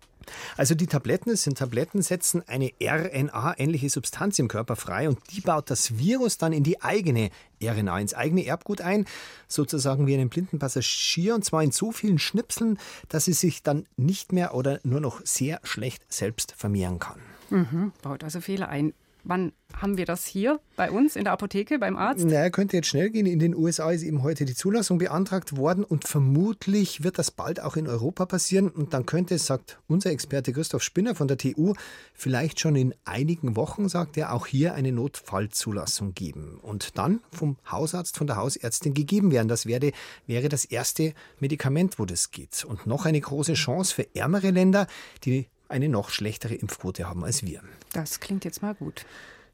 Also 0.56 0.74
die 0.74 0.86
Tabletten, 0.86 1.30
es 1.30 1.44
sind 1.44 1.58
Tabletten, 1.58 2.02
setzen 2.02 2.42
eine 2.46 2.70
RNA-ähnliche 2.82 3.88
Substanz 3.90 4.38
im 4.38 4.48
Körper 4.48 4.76
frei 4.76 5.08
und 5.08 5.18
die 5.32 5.40
baut 5.40 5.70
das 5.70 5.98
Virus 5.98 6.38
dann 6.38 6.52
in 6.52 6.64
die 6.64 6.82
eigene 6.82 7.30
RNA, 7.62 8.01
ins 8.01 8.14
eigene 8.14 8.44
Erbgut 8.44 8.81
ein, 8.81 9.07
sozusagen 9.49 10.07
wie 10.07 10.14
einen 10.14 10.29
blinden 10.29 10.59
Passagier 10.59 11.35
und 11.35 11.44
zwar 11.44 11.62
in 11.62 11.73
so 11.73 11.92
vielen 11.92 12.18
Schnipseln, 12.18 12.79
dass 13.09 13.29
es 13.29 13.40
sich 13.40 13.62
dann 13.62 13.87
nicht 13.97 14.33
mehr 14.33 14.55
oder 14.55 14.81
nur 14.83 15.01
noch 15.01 15.21
sehr 15.25 15.61
schlecht 15.62 16.03
selbst 16.12 16.55
vermehren 16.57 16.99
kann. 16.99 17.21
Mhm, 17.51 17.92
baut 18.03 18.25
also 18.25 18.40
Fehler 18.40 18.68
ein. 18.68 18.92
Wann 19.24 19.52
haben 19.76 19.96
wir 19.96 20.07
das 20.07 20.24
hier 20.24 20.61
bei 20.76 20.90
uns 20.90 21.14
in 21.14 21.24
der 21.24 21.33
Apotheke 21.33 21.78
beim 21.78 21.96
Arzt? 21.96 22.24
Naja, 22.24 22.50
könnte 22.50 22.76
jetzt 22.76 22.88
schnell 22.88 23.11
gehen. 23.11 23.26
In 23.26 23.38
den 23.38 23.54
USA 23.54 23.90
ist 23.90 24.02
eben 24.02 24.22
heute 24.22 24.44
die 24.44 24.54
Zulassung 24.54 24.98
beantragt 24.98 25.57
worden 25.57 25.85
und 25.85 26.07
vermutlich 26.07 27.02
wird 27.02 27.18
das 27.18 27.31
bald 27.31 27.61
auch 27.61 27.76
in 27.76 27.87
Europa 27.87 28.26
passieren. 28.26 28.68
Und 28.68 28.94
dann 28.94 29.07
könnte 29.07 29.35
es, 29.35 29.46
sagt 29.46 29.78
unser 29.87 30.11
Experte 30.11 30.52
Christoph 30.52 30.83
Spinner 30.83 31.14
von 31.14 31.28
der 31.28 31.38
TU, 31.38 31.74
vielleicht 32.14 32.61
schon 32.61 32.76
in 32.76 32.94
einigen 33.04 33.57
Wochen, 33.57 33.88
sagt 33.88 34.16
er, 34.16 34.33
auch 34.33 34.46
hier 34.46 34.74
eine 34.74 34.92
Notfallzulassung 34.92 36.14
geben. 36.14 36.59
Und 36.62 36.98
dann 36.98 37.20
vom 37.31 37.57
Hausarzt, 37.70 38.16
von 38.16 38.26
der 38.26 38.37
Hausärztin 38.37 38.94
gegeben 38.94 39.31
werden. 39.31 39.48
Das 39.48 39.66
wäre, 39.66 39.92
wäre 40.26 40.48
das 40.48 40.64
erste 40.64 41.12
Medikament, 41.38 41.98
wo 41.98 42.07
das 42.07 42.31
geht. 42.31 42.64
Und 42.64 42.87
noch 42.87 43.04
eine 43.04 43.20
große 43.20 43.54
Chance 43.54 43.94
für 43.94 44.16
ärmere 44.16 44.50
Länder, 44.50 44.87
die 45.24 45.46
eine 45.68 45.88
noch 45.88 46.11
schlechtere 46.11 46.54
Impfquote 46.54 47.09
haben 47.09 47.24
als 47.24 47.42
wir. 47.42 47.62
Das 47.92 48.20
klingt 48.20 48.44
jetzt 48.44 48.62
mal 48.62 48.74
gut. 48.74 49.04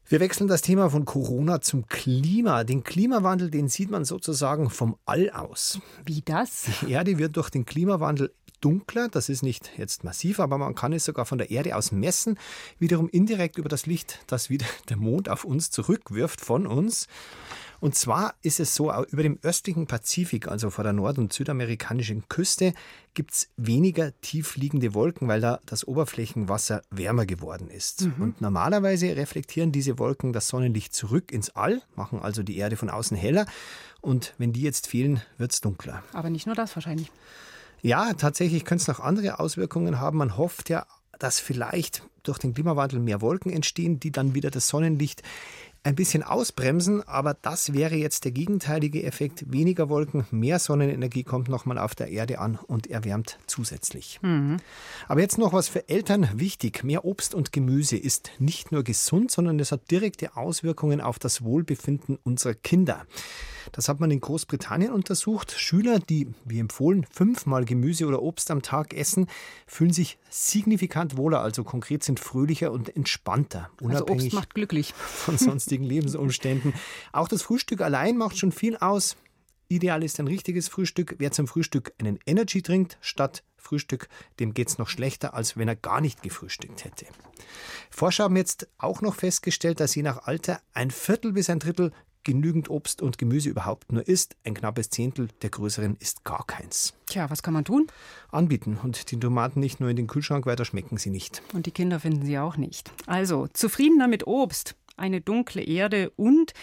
Wir 0.07 0.19
wechseln 0.19 0.47
das 0.47 0.61
Thema 0.61 0.91
von 0.91 1.03
Corona 1.05 1.61
zum 1.61 1.87
Klima. 1.87 2.63
Den 2.63 2.83
Klimawandel, 2.83 3.49
den 3.49 3.69
sieht 3.69 3.89
man 3.89 4.05
sozusagen 4.05 4.69
vom 4.69 4.97
All 5.05 5.31
aus. 5.31 5.79
Wie 6.05 6.21
das? 6.21 6.67
Die 6.81 6.91
Erde 6.91 7.17
wird 7.17 7.35
durch 7.37 7.49
den 7.49 7.65
Klimawandel 7.65 8.31
dunkler. 8.61 9.09
Das 9.09 9.29
ist 9.29 9.41
nicht 9.41 9.71
jetzt 9.77 10.03
massiv, 10.03 10.39
aber 10.39 10.59
man 10.59 10.75
kann 10.75 10.93
es 10.93 11.05
sogar 11.05 11.25
von 11.25 11.39
der 11.39 11.49
Erde 11.49 11.75
aus 11.75 11.91
messen. 11.91 12.37
Wiederum 12.77 13.09
indirekt 13.09 13.57
über 13.57 13.67
das 13.69 13.87
Licht, 13.87 14.19
das 14.27 14.51
wieder 14.51 14.67
der 14.89 14.97
Mond 14.97 15.27
auf 15.27 15.43
uns 15.43 15.71
zurückwirft 15.71 16.39
von 16.39 16.67
uns. 16.67 17.07
Und 17.79 17.95
zwar 17.95 18.35
ist 18.41 18.59
es 18.59 18.75
so, 18.75 18.93
über 19.05 19.23
dem 19.23 19.39
östlichen 19.41 19.87
Pazifik, 19.87 20.47
also 20.47 20.69
vor 20.69 20.83
der 20.83 20.93
nord- 20.93 21.17
und 21.17 21.33
südamerikanischen 21.33 22.27
Küste, 22.29 22.73
gibt 23.13 23.31
es 23.31 23.49
weniger 23.57 24.11
tief 24.21 24.55
liegende 24.55 24.93
Wolken, 24.93 25.27
weil 25.27 25.41
da 25.41 25.59
das 25.65 25.87
Oberflächenwasser 25.87 26.81
wärmer 26.89 27.25
geworden 27.25 27.69
ist. 27.69 28.01
Mhm. 28.01 28.13
Und 28.19 28.41
normalerweise 28.41 29.15
reflektieren 29.15 29.71
diese 29.71 29.99
Wolken 29.99 30.33
das 30.33 30.47
Sonnenlicht 30.47 30.93
zurück 30.93 31.31
ins 31.31 31.49
All, 31.55 31.81
machen 31.95 32.19
also 32.21 32.43
die 32.43 32.57
Erde 32.57 32.75
von 32.77 32.89
außen 32.89 33.17
heller. 33.17 33.45
Und 34.01 34.33
wenn 34.37 34.53
die 34.53 34.61
jetzt 34.61 34.87
fehlen, 34.87 35.21
wird 35.37 35.51
es 35.51 35.61
dunkler. 35.61 36.03
Aber 36.13 36.29
nicht 36.29 36.45
nur 36.45 36.55
das 36.55 36.75
wahrscheinlich. 36.75 37.11
Ja, 37.81 38.13
tatsächlich 38.13 38.65
könnte 38.65 38.83
es 38.83 38.87
noch 38.87 38.99
andere 38.99 39.39
Auswirkungen 39.39 39.99
haben. 39.99 40.17
Man 40.17 40.37
hofft 40.37 40.69
ja, 40.69 40.85
dass 41.19 41.39
vielleicht 41.39 42.03
durch 42.23 42.37
den 42.37 42.53
Klimawandel 42.53 42.99
mehr 42.99 43.21
Wolken 43.21 43.51
entstehen, 43.51 43.99
die 43.99 44.11
dann 44.11 44.33
wieder 44.33 44.51
das 44.51 44.67
Sonnenlicht 44.67 45.21
ein 45.85 45.95
bisschen 45.95 46.23
ausbremsen, 46.23 47.07
aber 47.07 47.35
das 47.39 47.73
wäre 47.73 47.95
jetzt 47.95 48.25
der 48.25 48.31
gegenteilige 48.31 49.03
Effekt. 49.03 49.51
Weniger 49.51 49.87
Wolken, 49.87 50.25
mehr 50.31 50.57
Sonnenenergie 50.57 51.23
kommt 51.23 51.47
nochmal 51.47 51.77
auf 51.77 51.93
der 51.93 52.09
Erde 52.09 52.39
an 52.39 52.57
und 52.65 52.87
erwärmt 52.87 53.37
zusätzlich. 53.45 54.19
Mhm. 54.23 54.57
Aber 55.07 55.21
jetzt 55.21 55.37
noch 55.37 55.53
was 55.53 55.67
für 55.69 55.87
Eltern 55.87 56.27
wichtig. 56.33 56.83
Mehr 56.83 57.05
Obst 57.05 57.35
und 57.35 57.51
Gemüse 57.51 57.97
ist 57.97 58.31
nicht 58.39 58.71
nur 58.71 58.83
gesund, 58.83 59.29
sondern 59.29 59.59
es 59.59 59.71
hat 59.71 59.91
direkte 59.91 60.35
Auswirkungen 60.35 61.01
auf 61.01 61.19
das 61.19 61.43
Wohlbefinden 61.43 62.17
unserer 62.23 62.55
Kinder. 62.55 63.05
Das 63.71 63.89
hat 63.89 63.99
man 63.99 64.11
in 64.11 64.19
Großbritannien 64.19 64.91
untersucht. 64.91 65.51
Schüler, 65.51 65.99
die, 65.99 66.27
wie 66.43 66.59
empfohlen, 66.59 67.05
fünfmal 67.11 67.65
Gemüse 67.65 68.05
oder 68.05 68.21
Obst 68.21 68.51
am 68.51 68.61
Tag 68.61 68.93
essen, 68.93 69.27
fühlen 69.67 69.93
sich 69.93 70.17
signifikant 70.29 71.17
wohler, 71.17 71.41
also 71.41 71.63
konkret 71.63 72.03
sind 72.03 72.19
fröhlicher 72.19 72.71
und 72.71 72.95
entspannter. 72.95 73.69
Unabhängig 73.81 74.01
also 74.01 74.13
Obst 74.13 74.33
macht 74.33 74.53
glücklich. 74.53 74.93
Von 74.95 75.37
sonstigen 75.37 75.83
Lebensumständen. 75.83 76.73
Auch 77.11 77.27
das 77.27 77.41
Frühstück 77.41 77.81
allein 77.81 78.17
macht 78.17 78.37
schon 78.37 78.51
viel 78.51 78.77
aus. 78.77 79.15
Ideal 79.67 80.03
ist 80.03 80.19
ein 80.19 80.27
richtiges 80.27 80.67
Frühstück. 80.67 81.15
Wer 81.17 81.31
zum 81.31 81.47
Frühstück 81.47 81.93
einen 81.97 82.19
Energy 82.25 82.61
trinkt 82.61 82.97
statt 83.01 83.43
Frühstück, 83.57 84.07
dem 84.39 84.53
geht 84.53 84.67
es 84.67 84.77
noch 84.77 84.89
schlechter, 84.89 85.33
als 85.33 85.57
wenn 85.57 85.67
er 85.67 85.75
gar 85.75 85.99
nicht 85.99 86.21
gefrühstückt 86.21 86.85
hätte. 86.85 87.07
Forscher 87.89 88.25
haben 88.25 88.35
jetzt 88.35 88.67
auch 88.77 89.01
noch 89.01 89.15
festgestellt, 89.15 89.79
dass 89.79 89.95
je 89.95 90.03
nach 90.03 90.27
Alter 90.27 90.61
ein 90.73 90.91
Viertel 90.91 91.33
bis 91.33 91.49
ein 91.49 91.59
Drittel 91.59 91.91
genügend 92.25 92.69
Obst 92.69 93.01
und 93.01 93.17
Gemüse 93.17 93.49
überhaupt 93.49 93.93
nur 93.93 94.05
isst. 94.05 94.35
Ein 94.43 94.55
knappes 94.55 94.89
Zehntel 94.89 95.29
der 95.41 95.49
größeren 95.49 95.95
isst 95.99 96.25
gar 96.25 96.45
keins. 96.45 96.93
Tja, 97.05 97.29
was 97.29 97.41
kann 97.41 97.53
man 97.53 97.63
tun? 97.63 97.87
Anbieten 98.29 98.77
und 98.83 99.11
die 99.11 99.19
Tomaten 99.19 99.61
nicht 99.61 99.79
nur 99.79 99.89
in 99.89 99.95
den 99.95 100.07
Kühlschrank, 100.07 100.45
weiter 100.45 100.65
schmecken 100.65 100.97
sie 100.97 101.11
nicht. 101.11 101.41
Und 101.53 101.65
die 101.65 101.71
Kinder 101.71 102.01
finden 102.01 102.25
sie 102.25 102.37
auch 102.37 102.57
nicht. 102.57 102.91
Also, 103.05 103.47
zufriedener 103.47 104.09
mit 104.09 104.27
Obst, 104.27 104.75
eine 104.97 105.21
dunkle 105.21 105.63
Erde 105.63 106.09
und 106.17 106.53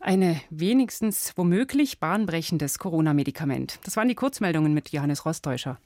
eine 0.00 0.40
wenigstens 0.50 1.32
womöglich 1.36 1.98
bahnbrechendes 1.98 2.78
Corona-Medikament. 2.78 3.80
Das 3.82 3.96
waren 3.96 4.08
die 4.08 4.14
Kurzmeldungen 4.14 4.72
mit 4.72 4.90
Johannes 4.90 5.24
Rostäuscher. 5.24 5.80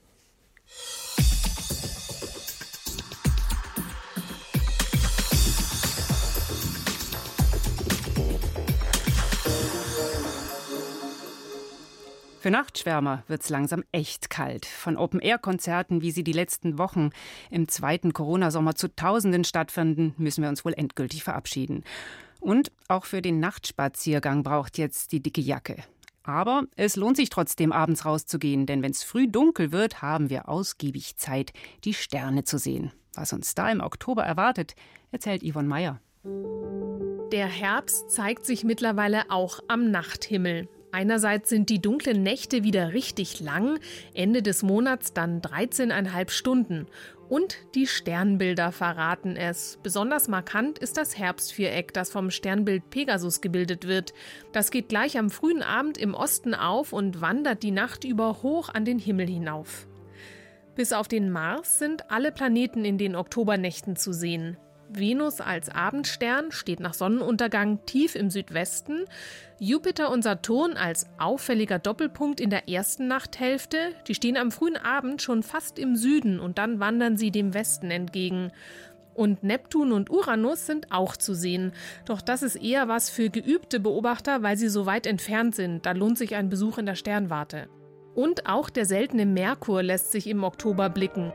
Für 12.40 12.50
Nachtschwärmer 12.50 13.22
wird 13.28 13.42
es 13.42 13.50
langsam 13.50 13.84
echt 13.92 14.30
kalt. 14.30 14.64
Von 14.64 14.96
Open-Air-Konzerten, 14.96 16.00
wie 16.00 16.10
sie 16.10 16.24
die 16.24 16.32
letzten 16.32 16.78
Wochen 16.78 17.10
im 17.50 17.68
zweiten 17.68 18.14
Corona-Sommer 18.14 18.74
zu 18.76 18.88
Tausenden 18.96 19.44
stattfinden, 19.44 20.14
müssen 20.16 20.40
wir 20.40 20.48
uns 20.48 20.64
wohl 20.64 20.72
endgültig 20.72 21.22
verabschieden. 21.22 21.84
Und 22.40 22.72
auch 22.88 23.04
für 23.04 23.20
den 23.20 23.40
Nachtspaziergang 23.40 24.42
braucht 24.42 24.78
jetzt 24.78 25.12
die 25.12 25.22
dicke 25.22 25.42
Jacke. 25.42 25.76
Aber 26.22 26.62
es 26.76 26.96
lohnt 26.96 27.18
sich 27.18 27.28
trotzdem, 27.28 27.72
abends 27.72 28.06
rauszugehen, 28.06 28.64
denn 28.64 28.82
wenn 28.82 28.92
es 28.92 29.02
früh 29.02 29.28
dunkel 29.28 29.70
wird, 29.70 30.00
haben 30.00 30.30
wir 30.30 30.48
ausgiebig 30.48 31.18
Zeit, 31.18 31.52
die 31.84 31.92
Sterne 31.92 32.44
zu 32.44 32.56
sehen. 32.56 32.90
Was 33.14 33.34
uns 33.34 33.54
da 33.54 33.70
im 33.70 33.82
Oktober 33.82 34.24
erwartet, 34.24 34.76
erzählt 35.10 35.42
Yvonne 35.42 35.68
Meyer. 35.68 36.00
Der 37.32 37.48
Herbst 37.48 38.10
zeigt 38.10 38.46
sich 38.46 38.64
mittlerweile 38.64 39.30
auch 39.30 39.60
am 39.68 39.90
Nachthimmel. 39.90 40.70
Einerseits 40.92 41.48
sind 41.48 41.70
die 41.70 41.80
dunklen 41.80 42.22
Nächte 42.22 42.64
wieder 42.64 42.92
richtig 42.92 43.40
lang, 43.40 43.78
Ende 44.14 44.42
des 44.42 44.62
Monats 44.62 45.12
dann 45.12 45.40
13,5 45.40 46.30
Stunden. 46.30 46.86
Und 47.28 47.58
die 47.76 47.86
Sternbilder 47.86 48.72
verraten 48.72 49.36
es. 49.36 49.78
Besonders 49.84 50.26
markant 50.26 50.80
ist 50.80 50.96
das 50.96 51.16
Herbstviereck, 51.16 51.92
das 51.92 52.10
vom 52.10 52.32
Sternbild 52.32 52.90
Pegasus 52.90 53.40
gebildet 53.40 53.86
wird. 53.86 54.12
Das 54.52 54.72
geht 54.72 54.88
gleich 54.88 55.16
am 55.16 55.30
frühen 55.30 55.62
Abend 55.62 55.96
im 55.96 56.14
Osten 56.14 56.54
auf 56.54 56.92
und 56.92 57.20
wandert 57.20 57.62
die 57.62 57.70
Nacht 57.70 58.02
über 58.02 58.42
hoch 58.42 58.68
an 58.68 58.84
den 58.84 58.98
Himmel 58.98 59.28
hinauf. 59.28 59.86
Bis 60.74 60.92
auf 60.92 61.06
den 61.06 61.30
Mars 61.30 61.78
sind 61.78 62.10
alle 62.10 62.32
Planeten 62.32 62.84
in 62.84 62.98
den 62.98 63.14
Oktobernächten 63.14 63.94
zu 63.94 64.12
sehen. 64.12 64.56
Venus 64.92 65.40
als 65.40 65.68
Abendstern 65.68 66.52
steht 66.52 66.80
nach 66.80 66.94
Sonnenuntergang 66.94 67.84
tief 67.86 68.14
im 68.14 68.30
Südwesten, 68.30 69.04
Jupiter 69.58 70.10
und 70.10 70.22
Saturn 70.22 70.78
als 70.78 71.06
auffälliger 71.18 71.78
Doppelpunkt 71.78 72.40
in 72.40 72.48
der 72.50 72.68
ersten 72.68 73.06
Nachthälfte, 73.08 73.76
die 74.08 74.14
stehen 74.14 74.36
am 74.36 74.50
frühen 74.50 74.76
Abend 74.76 75.20
schon 75.20 75.42
fast 75.42 75.78
im 75.78 75.96
Süden 75.96 76.40
und 76.40 76.56
dann 76.56 76.80
wandern 76.80 77.16
sie 77.16 77.30
dem 77.30 77.52
Westen 77.52 77.90
entgegen. 77.90 78.52
Und 79.12 79.42
Neptun 79.42 79.92
und 79.92 80.08
Uranus 80.08 80.66
sind 80.66 80.92
auch 80.92 81.14
zu 81.16 81.34
sehen. 81.34 81.72
Doch 82.06 82.22
das 82.22 82.42
ist 82.42 82.56
eher 82.56 82.88
was 82.88 83.10
für 83.10 83.28
geübte 83.28 83.80
Beobachter, 83.80 84.42
weil 84.42 84.56
sie 84.56 84.68
so 84.68 84.86
weit 84.86 85.06
entfernt 85.06 85.54
sind. 85.54 85.84
Da 85.84 85.92
lohnt 85.92 86.16
sich 86.16 86.36
ein 86.36 86.48
Besuch 86.48 86.78
in 86.78 86.86
der 86.86 86.94
Sternwarte. 86.94 87.68
Und 88.14 88.46
auch 88.46 88.70
der 88.70 88.86
seltene 88.86 89.26
Merkur 89.26 89.82
lässt 89.82 90.10
sich 90.10 90.26
im 90.26 90.42
Oktober 90.42 90.88
blicken. 90.88 91.32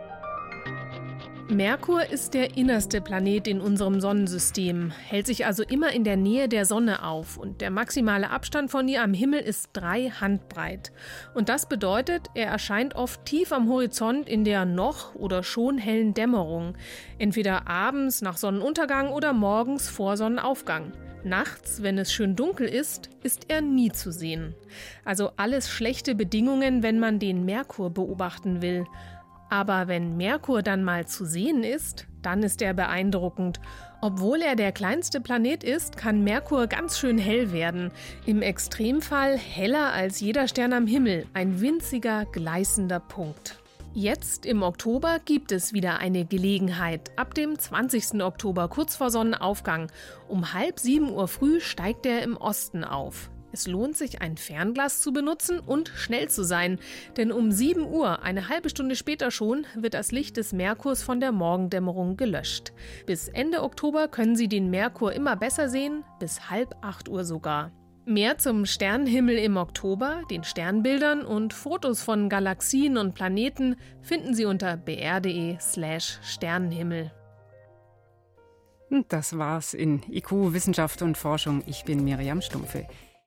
Merkur 1.47 2.03
ist 2.10 2.34
der 2.34 2.58
innerste 2.58 3.01
Planet 3.01 3.47
in 3.47 3.62
unserem 3.62 4.01
Sonnensystem, 4.01 4.89
hält 4.89 5.27
sich 5.27 5.45
also 5.45 5.62
immer 5.62 5.93
in 5.93 6.03
der 6.03 6.17
Nähe 6.17 6.49
der 6.49 6.65
Sonne 6.65 7.03
auf 7.03 7.38
und 7.38 7.62
der 7.62 7.69
maximale 7.69 8.31
Abstand 8.31 8.71
von 8.71 8.88
ihr 8.88 9.03
am 9.03 9.13
Himmel 9.13 9.41
ist 9.41 9.69
drei 9.73 10.10
Handbreit. 10.10 10.91
Und 11.36 11.47
das 11.47 11.69
bedeutet, 11.69 12.31
er 12.34 12.47
erscheint 12.47 12.95
oft 12.95 13.25
tief 13.25 13.51
am 13.51 13.69
Horizont 13.69 14.27
in 14.27 14.43
der 14.43 14.65
noch 14.65 15.13
oder 15.13 15.43
schon 15.43 15.77
hellen 15.77 16.15
Dämmerung, 16.15 16.75
entweder 17.19 17.67
abends 17.67 18.23
nach 18.23 18.38
Sonnenuntergang 18.38 19.10
oder 19.10 19.31
morgens 19.31 19.88
vor 19.88 20.17
Sonnenaufgang. 20.17 20.93
Nachts, 21.25 21.81
wenn 21.81 21.97
es 21.97 22.13
schön 22.13 22.36
dunkel 22.36 22.67
ist, 22.67 23.10
ist 23.23 23.45
er 23.49 23.62
nie 23.62 23.91
zu 23.91 24.12
sehen. 24.12 24.53
Also 25.03 25.31
alles 25.38 25.67
schlechte 25.67 26.13
Bedingungen, 26.13 26.84
wenn 26.84 26.99
man 26.99 27.17
den 27.17 27.45
Merkur 27.45 27.89
beobachten 27.89 28.62
will. 28.62 28.86
Aber 29.55 29.87
wenn 29.87 30.17
Merkur 30.17 30.63
dann 30.63 30.83
mal 30.83 31.07
zu 31.07 31.23
sehen 31.23 31.63
ist, 31.63 32.07
dann 32.21 32.43
ist 32.43 32.61
er 32.61 32.73
beeindruckend. 32.73 33.61
Obwohl 34.01 34.41
er 34.41 34.57
der 34.57 34.73
kleinste 34.73 35.21
Planet 35.21 35.63
ist, 35.63 35.95
kann 35.95 36.25
Merkur 36.25 36.67
ganz 36.67 36.99
schön 36.99 37.17
hell 37.17 37.53
werden. 37.53 37.91
Im 38.25 38.41
Extremfall 38.41 39.37
heller 39.37 39.93
als 39.93 40.19
jeder 40.19 40.49
Stern 40.49 40.73
am 40.73 40.87
Himmel, 40.87 41.25
ein 41.33 41.61
winziger, 41.61 42.25
gleißender 42.25 42.99
Punkt. 42.99 43.57
Jetzt 43.93 44.45
im 44.45 44.61
Oktober 44.61 45.19
gibt 45.23 45.53
es 45.53 45.71
wieder 45.71 45.99
eine 45.99 46.25
Gelegenheit. 46.25 47.11
Ab 47.15 47.33
dem 47.33 47.57
20. 47.57 48.21
Oktober, 48.21 48.67
kurz 48.67 48.97
vor 48.97 49.09
Sonnenaufgang, 49.09 49.89
um 50.27 50.51
halb 50.51 50.81
sieben 50.81 51.13
Uhr 51.13 51.29
früh 51.29 51.61
steigt 51.61 52.05
er 52.05 52.23
im 52.23 52.35
Osten 52.35 52.83
auf. 52.83 53.29
Es 53.55 53.67
lohnt 53.67 53.95
sich, 53.95 54.21
ein 54.21 54.35
Fernglas 54.35 54.99
zu 54.99 55.13
benutzen 55.13 55.61
und 55.61 55.87
schnell 55.87 56.27
zu 56.27 56.43
sein, 56.43 56.77
denn 57.15 57.31
um 57.31 57.53
7 57.53 57.85
Uhr, 57.85 58.21
eine 58.21 58.49
halbe 58.49 58.69
Stunde 58.69 58.97
später 58.97 59.31
schon, 59.31 59.65
wird 59.77 59.93
das 59.93 60.11
Licht 60.11 60.35
des 60.35 60.51
Merkurs 60.51 61.01
von 61.01 61.21
der 61.21 61.31
Morgendämmerung 61.31 62.17
gelöscht. 62.17 62.73
Bis 63.05 63.29
Ende 63.29 63.63
Oktober 63.63 64.09
können 64.09 64.35
Sie 64.35 64.49
den 64.49 64.69
Merkur 64.69 65.13
immer 65.13 65.37
besser 65.37 65.69
sehen, 65.69 66.03
bis 66.19 66.49
halb 66.49 66.75
8 66.81 67.07
Uhr 67.07 67.23
sogar. 67.23 67.71
Mehr 68.03 68.37
zum 68.39 68.65
Sternenhimmel 68.65 69.37
im 69.37 69.55
Oktober, 69.55 70.23
den 70.29 70.43
Sternbildern 70.43 71.23
und 71.23 71.53
Fotos 71.53 72.01
von 72.01 72.27
Galaxien 72.27 72.97
und 72.97 73.15
Planeten 73.15 73.77
finden 74.01 74.33
Sie 74.33 74.43
unter 74.43 74.75
br.de/slash 74.75 76.19
Sternenhimmel. 76.23 77.13
Das 79.07 79.37
war's 79.37 79.73
in 79.73 80.03
IQ 80.11 80.51
Wissenschaft 80.51 81.01
und 81.01 81.17
Forschung. 81.17 81.63
Ich 81.67 81.85
bin 81.85 82.03
Miriam 82.03 82.41
Stumpfe. 82.41 82.85